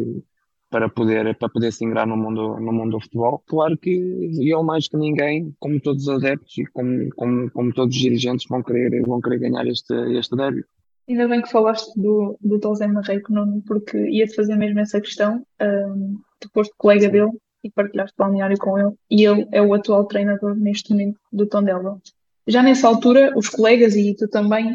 para 0.72 0.88
poder, 0.88 1.36
para 1.36 1.50
poder 1.50 1.72
se 1.74 1.84
ingrar 1.84 2.08
no 2.08 2.16
mundo, 2.16 2.58
no 2.60 2.72
mundo 2.72 2.92
do 2.92 3.02
futebol. 3.02 3.44
Claro 3.46 3.78
que 3.78 4.32
eu 4.42 4.64
mais 4.64 4.88
que 4.88 4.96
ninguém, 4.96 5.54
como 5.60 5.80
todos 5.82 6.08
os 6.08 6.10
adeptos 6.10 6.58
e 6.58 6.66
como, 6.66 7.10
como, 7.16 7.52
como 7.52 7.74
todos 7.74 7.94
os 7.94 8.02
dirigentes, 8.02 8.48
vão 8.50 8.64
querer, 8.64 9.02
vão 9.02 9.20
querer 9.20 9.40
ganhar 9.40 9.68
este, 9.68 9.94
este 10.18 10.36
derby. 10.36 10.64
Ainda 11.10 11.28
bem 11.28 11.42
que 11.42 11.52
falaste 11.52 11.94
do, 12.00 12.38
do 12.42 12.60
José 12.64 12.88
Marreco, 12.88 13.34
Nuno, 13.34 13.62
porque 13.68 13.98
ia-te 13.98 14.34
fazer 14.34 14.56
mesmo 14.56 14.80
essa 14.80 15.02
questão. 15.02 15.46
Um, 15.62 16.18
tu 16.40 16.50
foste 16.54 16.74
colega 16.78 17.08
Sim. 17.08 17.12
dele 17.12 17.32
e 17.64 17.70
partilhaste 17.70 18.16
balneário 18.18 18.58
com 18.58 18.80
ele, 18.80 18.94
e 19.10 19.26
ele 19.26 19.46
é 19.52 19.62
o 19.62 19.74
atual 19.74 20.06
treinador 20.06 20.56
neste 20.56 20.92
momento 20.94 21.20
do 21.32 21.46
Tondela. 21.46 22.00
Já 22.48 22.64
nessa 22.64 22.88
altura, 22.88 23.34
os 23.36 23.50
colegas 23.50 23.96
e 23.96 24.16
tu 24.16 24.28
também 24.28 24.74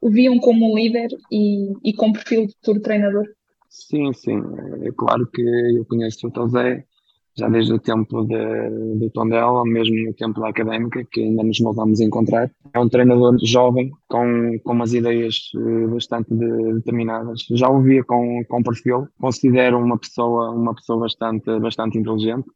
o 0.00 0.08
viam 0.08 0.38
como 0.38 0.72
um 0.72 0.76
líder 0.76 1.08
e, 1.30 1.72
e 1.84 1.92
com 1.92 2.12
perfil 2.12 2.46
de 2.46 2.54
futuro 2.54 2.80
treinador? 2.80 3.26
Sim, 3.72 4.12
sim. 4.12 4.38
É 4.82 4.92
claro 4.92 5.26
que 5.26 5.40
eu 5.40 5.84
conheço 5.86 6.28
o 6.28 6.32
José 6.34 6.84
já 7.34 7.48
desde 7.48 7.72
o 7.72 7.78
tempo 7.78 8.22
de, 8.24 8.98
de 8.98 9.10
Tondela, 9.10 9.64
mesmo 9.64 9.96
no 9.96 10.12
tempo 10.12 10.38
da 10.40 10.48
académica, 10.50 11.02
que 11.10 11.22
ainda 11.22 11.42
nos 11.42 11.58
voltamos 11.58 11.98
a 11.98 12.04
encontrar. 12.04 12.50
É 12.74 12.78
um 12.78 12.88
treinador 12.90 13.38
jovem, 13.42 13.90
com, 14.08 14.58
com 14.62 14.72
umas 14.74 14.92
ideias 14.92 15.50
eh, 15.56 15.86
bastante 15.86 16.34
de, 16.34 16.74
determinadas. 16.74 17.46
Já 17.52 17.70
o 17.70 17.80
via 17.80 18.04
com, 18.04 18.44
com 18.46 18.62
perfil, 18.62 19.08
considero 19.18 19.78
uma 19.78 19.98
pessoa, 19.98 20.50
uma 20.50 20.74
pessoa 20.74 21.00
bastante, 21.00 21.58
bastante 21.58 21.96
inteligente. 21.96 22.46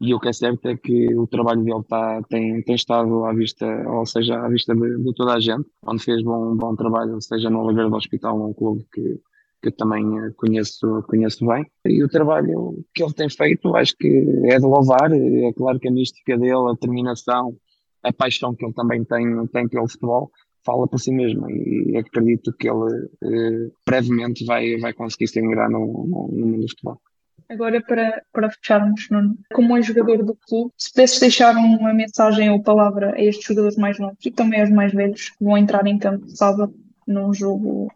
E 0.00 0.12
o 0.12 0.18
que 0.18 0.28
é 0.28 0.32
certo 0.32 0.66
é 0.66 0.76
que 0.76 1.14
o 1.14 1.28
trabalho 1.28 1.62
dele 1.62 1.84
tá, 1.88 2.20
tem, 2.28 2.60
tem 2.62 2.74
estado 2.74 3.24
à 3.26 3.32
vista, 3.32 3.64
ou 3.88 4.04
seja, 4.04 4.40
à 4.44 4.48
vista 4.48 4.74
de, 4.74 4.98
de 5.04 5.14
toda 5.14 5.34
a 5.34 5.40
gente, 5.40 5.68
onde 5.86 6.02
fez 6.02 6.20
bom, 6.24 6.56
bom 6.56 6.74
trabalho, 6.74 7.20
seja 7.22 7.48
no 7.48 7.60
Oliveira 7.60 7.88
do 7.88 7.96
Hospital, 7.96 8.50
um 8.50 8.52
clube 8.52 8.84
que, 8.92 9.20
que 9.64 9.68
eu 9.68 9.72
também 9.72 10.04
eh, 10.18 10.30
conheço, 10.36 11.02
conheço 11.08 11.46
bem. 11.46 11.64
E 11.86 12.04
o 12.04 12.08
trabalho 12.08 12.84
que 12.94 13.02
ele 13.02 13.14
tem 13.14 13.30
feito, 13.30 13.74
acho 13.74 13.96
que 13.96 14.08
é 14.44 14.58
de 14.58 14.66
louvar. 14.66 15.10
É 15.12 15.52
claro 15.56 15.80
que 15.80 15.88
a 15.88 15.92
mística 15.92 16.36
dele, 16.36 16.68
a 16.68 16.72
determinação, 16.72 17.56
a 18.02 18.12
paixão 18.12 18.54
que 18.54 18.64
ele 18.64 18.74
também 18.74 19.02
tem, 19.04 19.46
tem 19.46 19.66
pelo 19.66 19.88
futebol, 19.88 20.30
fala 20.64 20.86
por 20.86 21.00
si 21.00 21.10
mesmo. 21.10 21.50
E 21.50 21.96
acredito 21.96 22.52
que 22.52 22.68
ele 22.68 23.08
eh, 23.22 23.70
brevemente 23.86 24.44
vai, 24.44 24.76
vai 24.78 24.92
conseguir 24.92 25.28
se 25.28 25.40
ingrar 25.40 25.70
no, 25.70 25.80
no, 25.80 26.28
no 26.30 26.46
mundo 26.46 26.62
do 26.62 26.68
futebol. 26.68 27.00
Agora, 27.48 27.82
para, 27.82 28.22
para 28.32 28.50
fecharmos, 28.50 29.08
Nuno, 29.10 29.36
como 29.52 29.76
é 29.76 29.82
jogador 29.82 30.24
do 30.24 30.34
clube, 30.34 30.72
se 30.78 30.90
pudesses 30.90 31.20
deixar 31.20 31.54
uma 31.54 31.92
mensagem 31.92 32.50
ou 32.50 32.62
palavra 32.62 33.14
a 33.14 33.22
estes 33.22 33.46
jogadores 33.46 33.76
mais 33.76 33.98
novos 33.98 34.24
e 34.24 34.30
também 34.30 34.60
aos 34.60 34.70
mais 34.70 34.92
velhos 34.92 35.30
que 35.30 35.44
vão 35.44 35.56
entrar 35.56 35.86
em 35.86 35.98
campo 35.98 36.26
sábado 36.28 36.74
num 37.06 37.34
jogo 37.34 37.90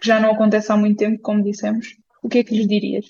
que 0.00 0.06
já 0.06 0.20
não 0.20 0.30
acontece 0.30 0.72
há 0.72 0.76
muito 0.76 0.98
tempo, 0.98 1.20
como 1.22 1.42
dissemos, 1.42 1.96
o 2.22 2.28
que 2.28 2.38
é 2.38 2.44
que 2.44 2.56
lhes 2.56 2.66
dirias? 2.66 3.06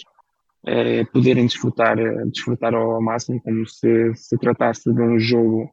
É 0.66 1.04
poderem 1.04 1.46
desfrutar, 1.46 1.96
desfrutar 2.26 2.74
ao 2.74 3.00
máximo, 3.00 3.40
como 3.42 3.66
se 3.66 4.14
se 4.14 4.36
tratasse 4.38 4.92
de 4.92 5.00
um 5.00 5.18
jogo, 5.18 5.70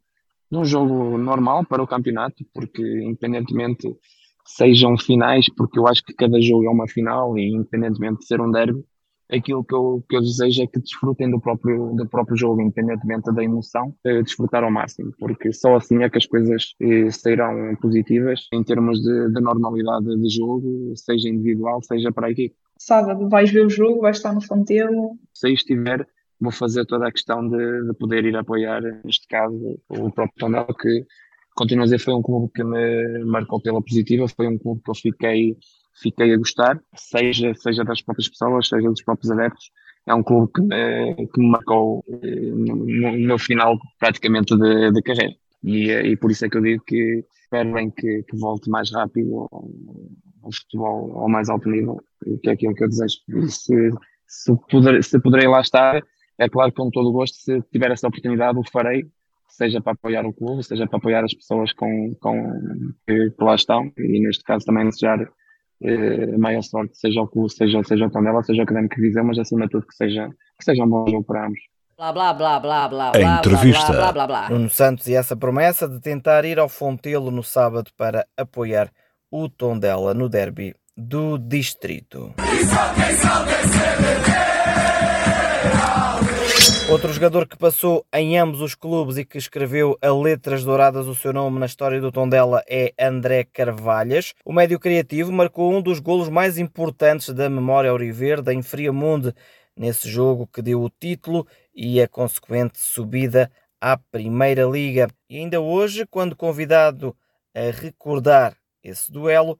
de 0.51 0.57
um 0.57 0.65
jogo 0.65 1.17
normal 1.17 1.65
para 1.65 1.81
o 1.81 1.87
campeonato, 1.87 2.45
porque 2.53 2.81
independentemente 2.81 3.87
sejam 4.45 4.97
finais, 4.97 5.47
porque 5.55 5.79
eu 5.79 5.87
acho 5.87 6.03
que 6.03 6.13
cada 6.13 6.39
jogo 6.39 6.65
é 6.65 6.69
uma 6.69 6.87
final 6.87 7.37
e 7.37 7.49
independentemente 7.49 8.19
de 8.19 8.27
ser 8.27 8.39
um 8.39 8.51
derby, 8.51 8.83
aquilo 9.31 9.63
que 9.63 9.73
eu, 9.73 10.03
que 10.07 10.15
eu 10.15 10.21
desejo 10.21 10.63
é 10.63 10.67
que 10.67 10.79
desfrutem 10.79 11.29
do 11.29 11.39
próprio, 11.39 11.93
do 11.95 12.07
próprio 12.07 12.37
jogo, 12.37 12.61
independentemente 12.61 13.33
da 13.33 13.43
emoção, 13.43 13.95
eh, 14.03 14.21
desfrutar 14.21 14.63
ao 14.63 14.71
máximo, 14.71 15.11
porque 15.19 15.51
só 15.51 15.75
assim 15.75 16.03
é 16.03 16.09
que 16.09 16.17
as 16.17 16.25
coisas 16.25 16.75
eh, 16.81 17.09
sairão 17.11 17.75
positivas 17.81 18.47
em 18.53 18.63
termos 18.63 19.01
de, 19.01 19.33
de 19.33 19.41
normalidade 19.41 20.05
de 20.05 20.29
jogo, 20.29 20.93
seja 20.95 21.29
individual, 21.29 21.81
seja 21.81 22.11
para 22.11 22.27
a 22.27 22.31
equipe. 22.31 22.55
Sábado 22.77 23.29
vais 23.29 23.51
ver 23.51 23.65
o 23.65 23.69
jogo, 23.69 24.01
vais 24.01 24.17
estar 24.17 24.33
no 24.33 24.41
Fontelo? 24.41 25.17
Se 25.33 25.51
estiver, 25.51 26.05
vou 26.39 26.51
fazer 26.51 26.85
toda 26.85 27.07
a 27.07 27.11
questão 27.11 27.47
de, 27.47 27.87
de 27.87 27.93
poder 27.93 28.25
ir 28.25 28.35
apoiar, 28.35 28.81
neste 29.03 29.27
caso, 29.27 29.79
o 29.89 30.11
próprio 30.11 30.37
Tondela, 30.37 30.67
que 30.67 31.05
continuo 31.55 31.83
a 31.83 31.85
dizer, 31.85 31.99
foi 31.99 32.13
um 32.13 32.21
clube 32.21 32.51
que 32.53 32.63
me 32.63 33.23
marcou 33.25 33.61
pela 33.61 33.81
positiva, 33.81 34.27
foi 34.27 34.47
um 34.47 34.57
clube 34.57 34.81
que 34.83 34.91
eu 34.91 34.95
fiquei 34.95 35.57
fiquei 36.01 36.33
a 36.33 36.37
gostar, 36.37 36.79
seja, 36.93 37.53
seja 37.55 37.83
das 37.83 38.01
próprias 38.01 38.27
pessoas, 38.27 38.67
seja 38.67 38.89
dos 38.89 39.01
próprios 39.01 39.31
adeptos. 39.31 39.71
É 40.05 40.13
um 40.13 40.21
clube 40.21 40.51
que 40.53 40.61
que 41.27 41.39
me 41.39 41.49
marcou 41.49 42.03
eh, 42.21 42.51
no, 42.51 42.75
meu 43.17 43.39
final 43.39 43.77
praticamente 43.99 44.55
de, 44.55 44.91
de 44.91 45.01
carreira. 45.01 45.33
E, 45.63 45.89
eh, 45.89 46.07
e 46.07 46.17
por 46.17 46.29
isso 46.29 46.45
é 46.45 46.49
que 46.49 46.57
eu 46.57 46.61
digo 46.61 46.83
que 46.85 47.25
espero 47.41 47.73
bem 47.73 47.89
que, 47.89 48.23
que 48.23 48.37
volte 48.37 48.69
mais 48.69 48.91
rápido 48.91 49.47
ao, 49.51 49.69
ao, 50.43 50.51
futebol 50.51 51.17
ao 51.17 51.29
mais 51.29 51.49
alto 51.49 51.69
nível, 51.69 51.99
que 52.43 52.49
é 52.49 52.51
aquilo 52.51 52.75
que 52.75 52.83
eu 52.83 52.89
desejo. 52.89 53.17
Se, 53.47 53.89
se, 54.27 54.55
poder, 54.69 55.03
se 55.03 55.19
poderei 55.19 55.47
lá 55.47 55.61
estar, 55.61 56.03
é 56.37 56.49
claro 56.49 56.71
que 56.71 56.77
com 56.77 56.91
todo 56.91 57.09
o 57.09 57.13
gosto, 57.13 57.37
se 57.37 57.61
tiver 57.71 57.89
essa 57.89 58.07
oportunidade, 58.07 58.59
o 58.59 58.63
farei, 58.71 59.05
seja 59.55 59.81
para 59.81 59.93
apoiar 59.93 60.25
o 60.25 60.33
clube, 60.33 60.63
seja 60.63 60.87
para 60.87 60.97
apoiar 60.97 61.23
as 61.23 61.33
pessoas 61.33 61.73
com, 61.73 62.15
com, 62.19 62.91
que, 63.07 63.31
que 63.31 63.43
lá 63.43 63.55
estão, 63.55 63.91
e 63.97 64.19
neste 64.19 64.43
caso 64.43 64.65
também 64.65 64.85
desejar 64.85 65.19
eh, 65.81 66.37
maior 66.37 66.61
sorte, 66.61 66.97
seja 66.97 67.21
o 67.21 67.27
clube, 67.27 67.51
seja, 67.51 67.83
seja 67.83 68.05
o 68.05 68.09
Tondela, 68.09 68.43
seja 68.43 68.61
o 68.61 68.63
Académico 68.63 68.95
Viseu, 68.99 69.23
mas 69.23 69.39
acima 69.39 69.65
de 69.65 69.71
tudo 69.71 69.87
que 69.87 69.95
seja, 69.95 70.29
que 70.57 70.65
seja 70.65 70.83
um 70.83 70.89
bom 70.89 71.07
jogo 71.09 71.23
para 71.23 71.45
ambos. 71.45 71.59
Blá, 71.97 72.11
blá, 72.11 72.33
blá, 72.33 72.59
blá, 72.59 72.89
blá, 72.89 73.11
a 73.13 73.37
entrevista. 73.37 73.93
Blá, 73.93 74.11
blá, 74.11 74.27
blá, 74.27 74.49
Nuno 74.49 74.69
Santos 74.69 75.07
e 75.07 75.15
essa 75.15 75.35
promessa 75.35 75.87
de 75.87 76.01
tentar 76.01 76.43
ir 76.43 76.59
ao 76.59 76.67
Fontelo 76.67 77.31
no 77.31 77.41
sábado 77.41 77.89
para 77.97 78.25
apoiar 78.35 78.91
o 79.31 79.47
Tondela 79.47 80.13
no 80.13 80.27
derby 80.27 80.75
do 80.97 81.37
Distrito. 81.37 82.33
Outro 86.87 87.11
jogador 87.11 87.47
que 87.47 87.57
passou 87.57 88.05
em 88.13 88.37
ambos 88.37 88.61
os 88.61 88.75
clubes 88.75 89.17
e 89.17 89.25
que 89.25 89.39
escreveu 89.39 89.97
a 89.99 90.13
letras 90.13 90.63
douradas 90.63 91.07
o 91.07 91.15
seu 91.15 91.33
nome 91.33 91.57
na 91.57 91.65
história 91.65 91.99
do 91.99 92.11
Tondela 92.11 92.63
é 92.69 92.93
André 92.99 93.43
Carvalhas. 93.43 94.35
O 94.45 94.53
médio 94.53 94.79
criativo 94.79 95.31
marcou 95.31 95.73
um 95.73 95.81
dos 95.81 95.99
golos 95.99 96.29
mais 96.29 96.59
importantes 96.59 97.33
da 97.33 97.49
memória 97.49 97.89
auriverde 97.89 98.53
em 98.53 98.61
Friamunde, 98.61 99.33
nesse 99.75 100.07
jogo 100.07 100.45
que 100.45 100.61
deu 100.61 100.83
o 100.83 100.89
título 100.89 101.47
e 101.73 101.99
a 101.99 102.07
consequente 102.07 102.79
subida 102.79 103.51
à 103.81 103.97
Primeira 103.97 104.65
Liga. 104.65 105.09
E 105.27 105.37
ainda 105.37 105.59
hoje, 105.59 106.05
quando 106.05 106.35
convidado 106.35 107.17
a 107.55 107.71
recordar 107.71 108.55
esse 108.83 109.11
duelo, 109.11 109.59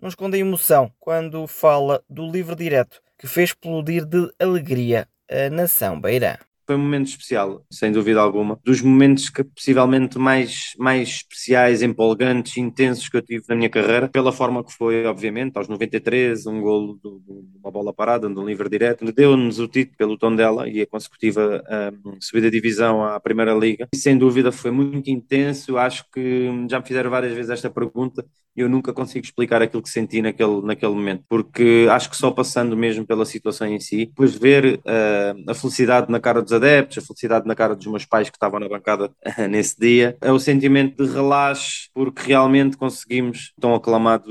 não 0.00 0.10
esconde 0.10 0.36
emoção 0.36 0.92
quando 1.00 1.46
fala 1.46 2.04
do 2.08 2.30
livro 2.30 2.54
direto 2.54 3.00
que 3.18 3.26
fez 3.26 3.48
explodir 3.48 4.04
de 4.04 4.30
alegria 4.38 5.08
a 5.28 5.48
nação 5.48 5.98
beirã 5.98 6.36
foi 6.66 6.76
um 6.76 6.80
momento 6.80 7.06
especial, 7.06 7.64
sem 7.70 7.92
dúvida 7.92 8.20
alguma. 8.20 8.58
Dos 8.64 8.82
momentos 8.82 9.30
que 9.30 9.44
possivelmente 9.44 10.18
mais, 10.18 10.74
mais 10.78 11.08
especiais, 11.08 11.82
empolgantes, 11.82 12.56
intensos 12.56 13.08
que 13.08 13.16
eu 13.16 13.22
tive 13.22 13.44
na 13.48 13.54
minha 13.54 13.70
carreira, 13.70 14.08
pela 14.08 14.32
forma 14.32 14.64
que 14.64 14.72
foi, 14.72 15.06
obviamente, 15.06 15.56
aos 15.56 15.68
93, 15.68 16.46
um 16.46 16.60
golo 16.60 16.98
de 17.02 17.08
uma 17.62 17.70
bola 17.70 17.92
parada, 17.92 18.28
de 18.28 18.38
um 18.38 18.44
livre 18.44 18.68
direto, 18.68 19.10
deu-nos 19.12 19.58
o 19.58 19.68
título 19.68 19.96
pelo 19.96 20.18
tom 20.18 20.34
dela 20.34 20.68
e 20.68 20.80
a 20.82 20.86
consecutiva 20.86 21.62
um, 22.04 22.20
subida 22.20 22.50
de 22.50 22.60
divisão 22.60 23.04
à 23.04 23.20
Primeira 23.20 23.54
Liga. 23.54 23.88
E 23.94 23.96
sem 23.96 24.18
dúvida 24.18 24.50
foi 24.50 24.70
muito 24.70 25.08
intenso. 25.08 25.78
Acho 25.78 26.04
que 26.10 26.50
já 26.68 26.80
me 26.80 26.86
fizeram 26.86 27.10
várias 27.10 27.32
vezes 27.32 27.50
esta 27.50 27.70
pergunta 27.70 28.24
e 28.56 28.62
eu 28.62 28.68
nunca 28.68 28.92
consigo 28.92 29.24
explicar 29.24 29.60
aquilo 29.60 29.82
que 29.82 29.90
senti 29.90 30.22
naquele, 30.22 30.62
naquele 30.62 30.94
momento, 30.94 31.24
porque 31.28 31.86
acho 31.90 32.08
que 32.08 32.16
só 32.16 32.30
passando 32.30 32.74
mesmo 32.74 33.06
pela 33.06 33.26
situação 33.26 33.66
em 33.66 33.78
si, 33.78 34.06
depois 34.06 34.34
ver 34.34 34.78
uh, 34.78 35.50
a 35.50 35.54
felicidade 35.54 36.10
na 36.10 36.18
cara 36.18 36.40
dos 36.40 36.52
adeptos, 36.56 36.98
a 36.98 37.06
felicidade 37.06 37.46
na 37.46 37.54
cara 37.54 37.76
dos 37.76 37.86
meus 37.86 38.04
pais 38.04 38.28
que 38.28 38.36
estavam 38.36 38.58
na 38.58 38.68
bancada 38.68 39.10
nesse 39.48 39.78
dia, 39.78 40.16
é 40.20 40.32
o 40.32 40.38
sentimento 40.38 41.04
de 41.04 41.12
relaxe, 41.12 41.88
porque 41.94 42.22
realmente 42.26 42.76
conseguimos 42.76 43.52
tão 43.60 43.74
aclamado 43.74 44.26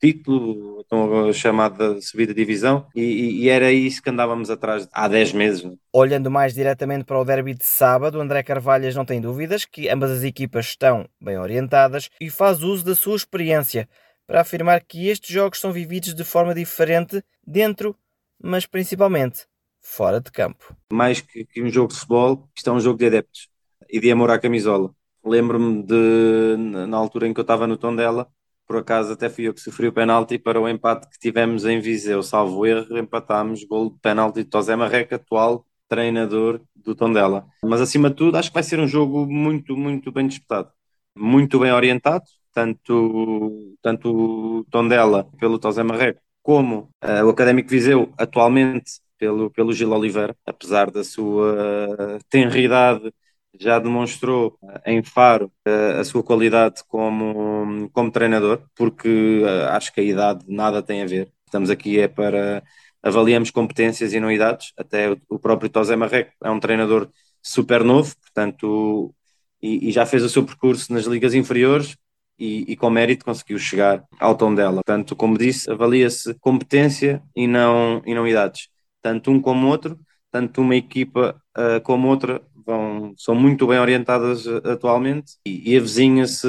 título, 0.00 0.84
tão 0.88 1.32
chamada 1.32 2.00
subida 2.00 2.32
divisão, 2.32 2.86
e, 2.94 3.42
e, 3.42 3.48
era 3.48 3.72
isso 3.72 4.02
que 4.02 4.10
andávamos 4.10 4.50
atrás 4.50 4.88
há 4.92 5.08
10 5.08 5.32
meses. 5.32 5.64
Né? 5.64 5.72
Olhando 5.92 6.30
mais 6.30 6.54
diretamente 6.54 7.04
para 7.04 7.20
o 7.20 7.24
derby 7.24 7.54
de 7.54 7.64
sábado, 7.64 8.20
André 8.20 8.42
Carvalhas 8.42 8.94
não 8.94 9.04
tem 9.04 9.20
dúvidas 9.20 9.64
que 9.64 9.88
ambas 9.88 10.10
as 10.10 10.22
equipas 10.22 10.66
estão 10.66 11.06
bem 11.20 11.38
orientadas 11.38 12.10
e 12.20 12.30
faz 12.30 12.62
uso 12.62 12.84
da 12.84 12.94
sua 12.94 13.16
experiência 13.16 13.88
para 14.26 14.42
afirmar 14.42 14.80
que 14.82 15.08
estes 15.08 15.30
jogos 15.30 15.58
são 15.58 15.72
vividos 15.72 16.14
de 16.14 16.22
forma 16.22 16.54
diferente 16.54 17.20
dentro, 17.44 17.96
mas 18.40 18.64
principalmente 18.64 19.49
fora 19.80 20.20
de 20.20 20.30
campo. 20.30 20.76
Mais 20.92 21.20
que, 21.20 21.44
que, 21.44 21.62
um 21.62 21.70
jogo 21.70 21.88
de 21.88 21.94
futebol, 21.94 22.48
isto 22.56 22.70
é 22.70 22.72
um 22.72 22.80
jogo 22.80 22.98
de 22.98 23.06
adeptos 23.06 23.48
e 23.88 24.00
de 24.00 24.10
amor 24.10 24.30
à 24.30 24.38
camisola. 24.38 24.94
Lembro-me 25.24 25.82
de, 25.82 26.56
na 26.88 26.96
altura 26.96 27.28
em 27.28 27.34
que 27.34 27.40
eu 27.40 27.42
estava 27.42 27.66
no 27.66 27.76
tom 27.76 27.94
dela, 27.94 28.26
por 28.66 28.76
acaso 28.76 29.12
até 29.12 29.28
fui 29.28 29.48
eu 29.48 29.54
que 29.54 29.60
sofri 29.60 29.88
o 29.88 29.92
penalti 29.92 30.38
para 30.38 30.60
o 30.60 30.68
empate 30.68 31.08
que 31.08 31.18
tivemos 31.18 31.64
em 31.64 31.80
Viseu, 31.80 32.22
salvo 32.22 32.64
erro, 32.64 32.96
empatámos, 32.96 33.64
gol 33.64 33.90
de 33.90 33.98
penalti 33.98 34.44
de 34.44 34.48
Tosé 34.48 34.76
Marreca, 34.76 35.16
atual 35.16 35.66
treinador 35.88 36.60
do 36.74 36.94
Tondela. 36.94 37.46
Mas 37.64 37.80
acima 37.80 38.08
de 38.08 38.16
tudo, 38.16 38.36
acho 38.36 38.48
que 38.48 38.54
vai 38.54 38.62
ser 38.62 38.78
um 38.78 38.86
jogo 38.86 39.26
muito, 39.26 39.76
muito 39.76 40.12
bem 40.12 40.28
disputado, 40.28 40.70
muito 41.16 41.58
bem 41.58 41.72
orientado, 41.72 42.24
tanto, 42.52 43.76
tanto 43.82 44.60
o 44.60 44.64
Tondela 44.70 45.28
pelo 45.38 45.58
Tosé 45.58 45.82
Marreco 45.82 46.20
como 46.42 46.88
uh, 47.04 47.26
o 47.26 47.30
Académico 47.30 47.68
Viseu 47.68 48.12
atualmente 48.16 49.00
pelo, 49.20 49.50
pelo 49.50 49.72
Gil 49.74 49.92
Oliveira, 49.92 50.34
apesar 50.46 50.90
da 50.90 51.04
sua 51.04 52.18
tenridade 52.30 53.12
já 53.58 53.78
demonstrou 53.78 54.58
em 54.86 55.02
Faro 55.02 55.52
a 55.98 56.04
sua 56.04 56.22
qualidade 56.22 56.82
como, 56.88 57.90
como 57.92 58.10
treinador, 58.10 58.62
porque 58.74 59.42
acho 59.70 59.92
que 59.92 60.00
a 60.00 60.04
idade 60.04 60.44
nada 60.48 60.82
tem 60.82 61.02
a 61.02 61.06
ver. 61.06 61.30
Estamos 61.46 61.68
aqui 61.68 61.98
é 62.00 62.08
para 62.08 62.62
avaliamos 63.02 63.50
competências 63.50 64.12
e 64.14 64.20
não 64.20 64.30
idades. 64.30 64.72
Até 64.76 65.16
o 65.28 65.38
próprio 65.38 65.68
Tosé 65.70 65.96
Marreco 65.96 66.32
é 66.42 66.50
um 66.50 66.60
treinador 66.60 67.10
super 67.42 67.84
novo, 67.84 68.14
portanto, 68.20 69.14
e, 69.62 69.88
e 69.88 69.92
já 69.92 70.06
fez 70.06 70.22
o 70.22 70.28
seu 70.28 70.44
percurso 70.44 70.92
nas 70.92 71.04
ligas 71.06 71.34
inferiores, 71.34 71.96
e, 72.38 72.72
e, 72.72 72.76
com 72.76 72.88
mérito 72.88 73.24
conseguiu 73.24 73.58
chegar 73.58 74.02
ao 74.18 74.34
tom 74.34 74.54
dela. 74.54 74.76
Portanto, 74.76 75.14
como 75.14 75.36
disse, 75.36 75.70
avalia-se 75.70 76.34
competência 76.40 77.22
e 77.36 77.46
não, 77.46 78.02
e 78.06 78.14
não 78.14 78.26
idades. 78.26 78.68
Tanto 79.02 79.30
um 79.30 79.40
como 79.40 79.68
outro, 79.68 79.98
tanto 80.30 80.60
uma 80.60 80.76
equipa 80.76 81.40
uh, 81.56 81.80
como 81.82 82.08
outra 82.08 82.40
vão, 82.64 83.14
são 83.16 83.34
muito 83.34 83.66
bem 83.66 83.78
orientadas 83.78 84.46
uh, 84.46 84.62
atualmente 84.64 85.32
e, 85.44 85.72
e 85.72 85.76
avizinha-se 85.76 86.46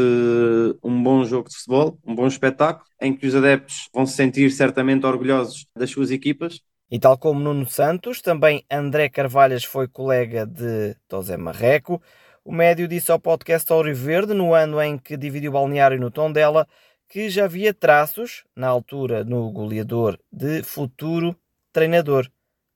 um 0.83 1.01
bom 1.01 1.23
jogo 1.25 1.49
de 1.49 1.55
futebol, 1.55 1.97
um 2.05 2.13
bom 2.13 2.27
espetáculo, 2.27 2.85
em 3.01 3.15
que 3.15 3.25
os 3.25 3.35
adeptos 3.35 3.89
vão 3.93 4.05
se 4.05 4.15
sentir 4.15 4.51
certamente 4.51 5.05
orgulhosos 5.05 5.65
das 5.75 5.89
suas 5.89 6.11
equipas. 6.11 6.59
E 6.89 6.99
tal 6.99 7.17
como 7.17 7.39
Nuno 7.39 7.65
Santos, 7.65 8.21
também 8.21 8.65
André 8.69 9.09
Carvalhas 9.09 9.63
foi 9.63 9.87
colega 9.87 10.45
de 10.45 10.95
José 11.09 11.37
Marreco. 11.37 12.01
O 12.43 12.51
médio 12.51 12.87
disse 12.87 13.11
ao 13.11 13.19
podcast 13.19 13.71
Auriverde, 13.71 14.33
no 14.33 14.53
ano 14.53 14.81
em 14.81 14.97
que 14.97 15.15
dividiu 15.15 15.51
o 15.51 15.53
balneário 15.53 15.99
no 15.99 16.11
tom 16.11 16.31
dela, 16.31 16.67
que 17.07 17.29
já 17.29 17.45
havia 17.45 17.73
traços, 17.73 18.43
na 18.55 18.67
altura 18.67 19.23
no 19.23 19.51
goleador, 19.51 20.19
de 20.31 20.63
futuro 20.63 21.35
treinador, 21.71 22.29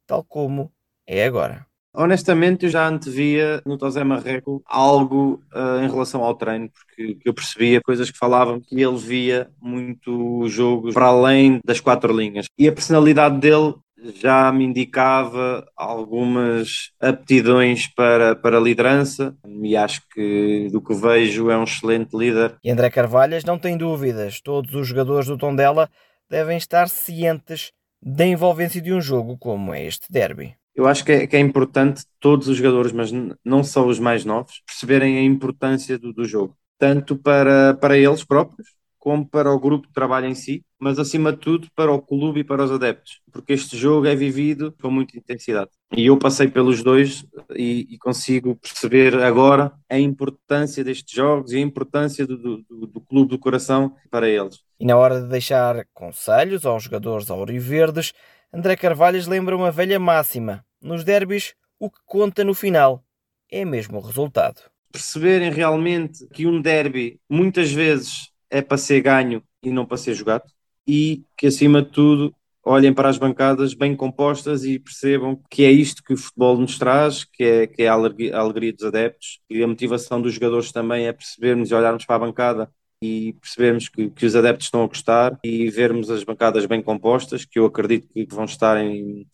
tal 0.06 0.24
como 0.24 0.72
é 1.08 1.26
agora. 1.26 1.66
Honestamente, 1.98 2.66
eu 2.66 2.70
já 2.70 2.88
antevia 2.88 3.62
no 3.66 3.78
Tosé 3.78 4.04
Marreco 4.04 4.62
algo 4.66 5.42
uh, 5.54 5.82
em 5.82 5.90
relação 5.90 6.24
ao 6.24 6.36
treino, 6.36 6.70
porque 6.70 7.18
eu 7.24 7.34
percebia 7.34 7.80
coisas 7.82 8.12
que 8.12 8.18
falavam 8.18 8.60
que 8.60 8.82
ele 8.82 8.98
via 8.98 9.50
muito 9.62 10.46
jogos 10.50 10.94
para 10.94 11.06
além 11.06 11.60
das 11.66 11.80
quatro 11.80 12.14
linhas. 12.14 12.48
E 12.58 12.68
a 12.68 12.72
personalidade 12.72 13.40
dele 13.40 13.76
já 14.14 14.52
me 14.52 14.66
indicava 14.66 15.66
algumas 15.76 16.92
aptidões 17.00 17.88
para, 17.88 18.36
para 18.36 18.60
liderança 18.60 19.36
e 19.46 19.76
acho 19.76 20.02
que 20.14 20.68
do 20.72 20.82
que 20.82 20.94
vejo 20.94 21.50
é 21.50 21.58
um 21.58 21.64
excelente 21.64 22.16
líder. 22.16 22.56
E 22.64 22.70
André 22.70 22.90
Carvalhas 22.90 23.46
não 23.46 23.58
tem 23.58 23.78
dúvidas, 23.78 24.42
todos 24.42 24.76
os 24.76 24.88
jogadores 24.88 25.28
do 25.28 25.38
Tondela 25.38 25.90
devem 26.30 26.58
estar 26.58 26.90
cientes 26.90 27.72
da 28.06 28.26
envolvência 28.26 28.80
de 28.80 28.94
um 28.94 29.02
jogo 29.02 29.36
como 29.36 29.74
é 29.74 29.84
este 29.84 30.12
derby. 30.12 30.56
Eu 30.76 30.88
acho 30.88 31.04
que 31.04 31.12
é, 31.12 31.26
que 31.26 31.36
é 31.36 31.40
importante 31.40 32.06
todos 32.20 32.48
os 32.48 32.58
jogadores, 32.58 32.92
mas 32.92 33.10
não 33.44 33.64
só 33.64 33.84
os 33.86 33.98
mais 33.98 34.24
novos, 34.24 34.62
perceberem 34.66 35.18
a 35.18 35.24
importância 35.24 35.98
do, 35.98 36.14
do 36.14 36.26
jogo, 36.26 36.56
tanto 36.78 37.16
para, 37.16 37.74
para 37.74 37.98
eles 37.98 38.24
próprios, 38.24 38.68
como 39.06 39.24
para 39.24 39.54
o 39.54 39.60
grupo 39.60 39.86
de 39.86 39.94
trabalho 39.94 40.26
em 40.26 40.34
si, 40.34 40.66
mas 40.80 40.98
acima 40.98 41.32
de 41.32 41.38
tudo 41.38 41.68
para 41.76 41.92
o 41.92 42.02
clube 42.02 42.40
e 42.40 42.44
para 42.44 42.64
os 42.64 42.72
adeptos, 42.72 43.22
porque 43.32 43.54
este 43.54 43.78
jogo 43.78 44.08
é 44.08 44.16
vivido 44.16 44.76
com 44.82 44.90
muita 44.90 45.16
intensidade. 45.16 45.70
E 45.96 46.08
eu 46.08 46.18
passei 46.18 46.48
pelos 46.48 46.82
dois 46.82 47.24
e, 47.56 47.86
e 47.88 48.00
consigo 48.00 48.56
perceber 48.56 49.14
agora 49.22 49.72
a 49.88 50.00
importância 50.00 50.84
destes 50.84 51.16
jogos 51.16 51.52
e 51.52 51.58
a 51.58 51.60
importância 51.60 52.26
do, 52.26 52.36
do, 52.64 52.88
do, 52.88 53.00
clube 53.00 53.30
do 53.30 53.38
coração 53.38 53.94
para 54.10 54.28
eles. 54.28 54.62
E 54.80 54.86
na 54.88 54.98
hora 54.98 55.22
de 55.22 55.28
deixar 55.28 55.86
conselhos 55.94 56.66
aos 56.66 56.82
jogadores 56.86 57.30
auriverdes, 57.30 58.12
André 58.52 58.76
Carvalhas 58.76 59.28
lembra 59.28 59.56
uma 59.56 59.70
velha 59.70 60.00
máxima: 60.00 60.66
nos 60.82 61.04
derbys, 61.04 61.54
o 61.80 61.92
que 61.92 62.00
conta 62.08 62.44
no 62.44 62.56
final 62.56 63.04
é 63.52 63.64
mesmo 63.64 64.00
o 64.00 64.02
resultado. 64.02 64.62
Perceberem 64.92 65.52
realmente 65.52 66.28
que 66.34 66.48
um 66.48 66.60
derby 66.60 67.20
muitas 67.30 67.72
vezes 67.72 68.34
é 68.50 68.62
para 68.62 68.78
ser 68.78 69.02
ganho 69.02 69.44
e 69.64 69.70
não 69.72 69.86
para 69.86 69.98
ser 69.98 70.14
jogado, 70.14 70.44
e 70.88 71.24
que 71.38 71.48
acima 71.48 71.82
de 71.82 71.90
tudo 71.90 72.36
olhem 72.66 72.94
para 72.94 73.10
as 73.10 73.18
bancadas 73.18 73.76
bem 73.76 73.96
compostas 73.96 74.66
e 74.66 74.80
percebam 74.80 75.40
que 75.50 75.64
é 75.64 75.72
isto 75.72 76.04
que 76.04 76.14
o 76.14 76.18
futebol 76.18 76.58
nos 76.58 76.80
traz, 76.80 77.24
que 77.24 77.44
é, 77.44 77.68
que 77.68 77.84
é 77.84 77.88
a, 77.88 77.94
alegria, 77.94 78.74
dos 78.74 78.84
adeptos. 78.84 79.40
E 79.50 79.62
a 79.62 79.68
motivação 79.68 80.20
dos 80.20 80.34
jogadores 80.34 80.72
também 80.72 81.08
é 81.08 81.14
percebermos 81.14 81.70
e 81.70 81.76
olharmos 81.76 82.06
para 82.06 82.16
a 82.16 82.20
bancada 82.20 82.72
e 83.02 83.34
percebermos 83.34 83.88
que, 83.88 84.10
que, 84.10 84.26
os 84.26 84.36
adeptos 84.36 84.66
estão 84.68 84.84
a 84.84 84.88
gostar 84.88 85.38
e 85.44 85.70
vermos 85.70 86.10
as 86.10 86.24
bancadas 86.24 86.66
bem 86.66 86.82
compostas, 86.82 87.46
que 87.46 87.60
eu 87.60 87.66
acredito 87.66 88.08
que 88.08 88.26
vão 88.30 88.46
estar 88.46 88.84
em, 88.84 89.28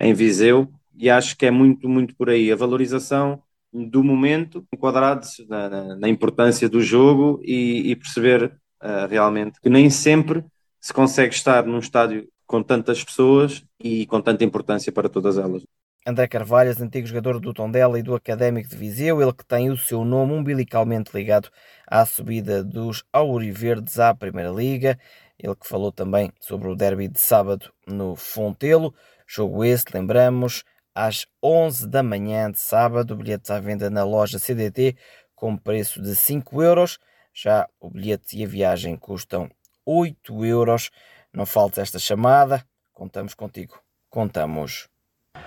em 0.00 0.14
Viseu, 0.14 0.72
e 0.96 1.10
acho 1.10 1.36
que 1.36 1.46
é 1.46 1.50
muito, 1.50 1.88
muito 1.88 2.14
por 2.16 2.30
aí. 2.30 2.50
A 2.50 2.56
valorização 2.56 3.42
do 3.72 4.02
momento, 4.02 4.66
enquadrado-se 4.72 5.46
na, 5.48 5.68
na, 5.68 5.96
na, 5.96 6.08
importância 6.08 6.68
do 6.68 6.80
jogo 6.80 7.40
e, 7.44 7.90
e 7.90 7.96
perceber 7.96 8.52
uh, 8.82 9.06
realmente 9.08 9.60
que 9.60 9.68
nem 9.68 9.88
sempre 9.88 10.44
se 10.80 10.92
consegue 10.92 11.34
estar 11.34 11.64
num 11.64 11.78
estádio 11.78 12.28
com 12.46 12.62
tantas 12.62 13.04
pessoas 13.04 13.62
e 13.78 14.06
com 14.06 14.20
tanta 14.20 14.42
importância 14.42 14.90
para 14.90 15.08
todas 15.08 15.38
elas. 15.38 15.62
André 16.06 16.26
Carvalhas, 16.26 16.80
antigo 16.80 17.06
jogador 17.06 17.38
do 17.38 17.52
Tondela 17.52 17.98
e 17.98 18.02
do 18.02 18.14
Académico 18.14 18.70
de 18.70 18.76
Viseu, 18.76 19.20
ele 19.20 19.32
que 19.34 19.44
tem 19.44 19.70
o 19.70 19.76
seu 19.76 20.04
nome 20.04 20.32
umbilicalmente 20.32 21.10
ligado 21.14 21.50
à 21.86 22.06
subida 22.06 22.64
dos 22.64 23.04
Auriverdes 23.12 24.00
à 24.00 24.14
Primeira 24.14 24.50
Liga, 24.50 24.98
ele 25.38 25.54
que 25.54 25.68
falou 25.68 25.92
também 25.92 26.32
sobre 26.40 26.68
o 26.68 26.74
derby 26.74 27.06
de 27.06 27.20
sábado 27.20 27.70
no 27.86 28.16
Fontelo, 28.16 28.94
jogo 29.26 29.62
esse, 29.62 29.84
lembramos, 29.92 30.64
às 30.94 31.26
11 31.42 31.88
da 31.88 32.02
manhã 32.02 32.50
de 32.50 32.58
sábado. 32.58 33.16
Bilhetes 33.16 33.50
à 33.50 33.58
venda 33.60 33.90
na 33.90 34.04
loja 34.04 34.38
CDT 34.38 34.96
com 35.34 35.56
preço 35.56 36.02
de 36.02 36.14
5 36.14 36.62
euros. 36.62 36.98
Já 37.32 37.68
o 37.80 37.88
bilhete 37.88 38.38
e 38.38 38.44
a 38.44 38.48
viagem 38.48 38.96
custam 38.96 39.48
8 39.86 40.44
euros. 40.44 40.90
Não 41.32 41.46
falta 41.46 41.80
esta 41.80 41.98
chamada. 41.98 42.64
Contamos 42.92 43.34
contigo. 43.34 43.80
Contamos 44.10 44.88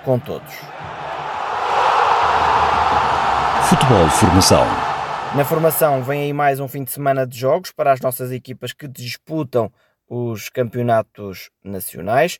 com 0.04 0.18
todos. 0.20 0.54
Futebol 3.70 4.10
Formação. 4.10 4.66
Na 5.36 5.44
formação 5.44 6.04
vem 6.04 6.24
aí 6.24 6.34
mais 6.34 6.60
um 6.60 6.68
fim 6.68 6.84
de 6.84 6.92
semana 6.92 7.26
de 7.26 7.38
jogos 7.38 7.72
para 7.72 7.92
as 7.92 8.00
nossas 8.00 8.32
equipas 8.32 8.72
que 8.72 8.88
disputam 8.88 9.72
os 10.08 10.48
campeonatos 10.48 11.50
nacionais. 11.64 12.38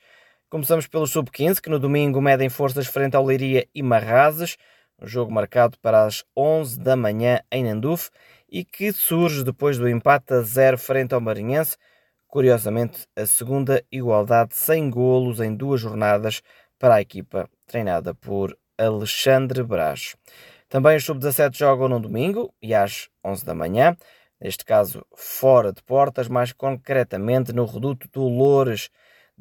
Começamos 0.54 0.86
pelo 0.86 1.08
Sub-15, 1.08 1.60
que 1.60 1.70
no 1.72 1.80
domingo 1.80 2.22
medem 2.22 2.48
forças 2.48 2.86
frente 2.86 3.16
ao 3.16 3.26
Leiria 3.26 3.68
e 3.74 3.82
Marrazes, 3.82 4.56
um 5.02 5.08
jogo 5.08 5.34
marcado 5.34 5.80
para 5.80 6.04
as 6.06 6.24
11 6.38 6.80
da 6.80 6.96
manhã 6.96 7.40
em 7.52 7.64
Nanduf 7.64 8.12
e 8.48 8.64
que 8.64 8.94
surge 8.94 9.44
depois 9.44 9.80
do 9.80 9.90
empate 9.90 10.32
a 10.32 10.42
zero 10.42 10.78
frente 10.78 11.16
ao 11.16 11.20
Marinhense. 11.20 11.76
Curiosamente, 12.28 13.08
a 13.16 13.26
segunda 13.26 13.84
igualdade 13.92 14.54
sem 14.54 14.92
golos 14.92 15.40
em 15.40 15.56
duas 15.56 15.82
jornadas 15.82 16.44
para 16.78 16.94
a 16.94 17.02
equipa 17.02 17.50
treinada 17.66 18.14
por 18.14 18.56
Alexandre 18.78 19.64
Braz. 19.64 20.16
Também 20.70 20.98
os 20.98 21.04
Sub-17 21.04 21.58
jogam 21.58 21.90
no 21.90 22.00
domingo 22.00 22.54
e 22.62 22.76
às 22.76 23.10
11 23.26 23.44
da 23.44 23.56
manhã, 23.56 23.98
neste 24.40 24.64
caso 24.64 25.04
fora 25.16 25.74
de 25.74 25.82
portas, 25.82 26.28
mais 26.28 26.54
concretamente 26.54 27.52
no 27.52 27.66
reduto 27.66 28.08
do 28.14 28.28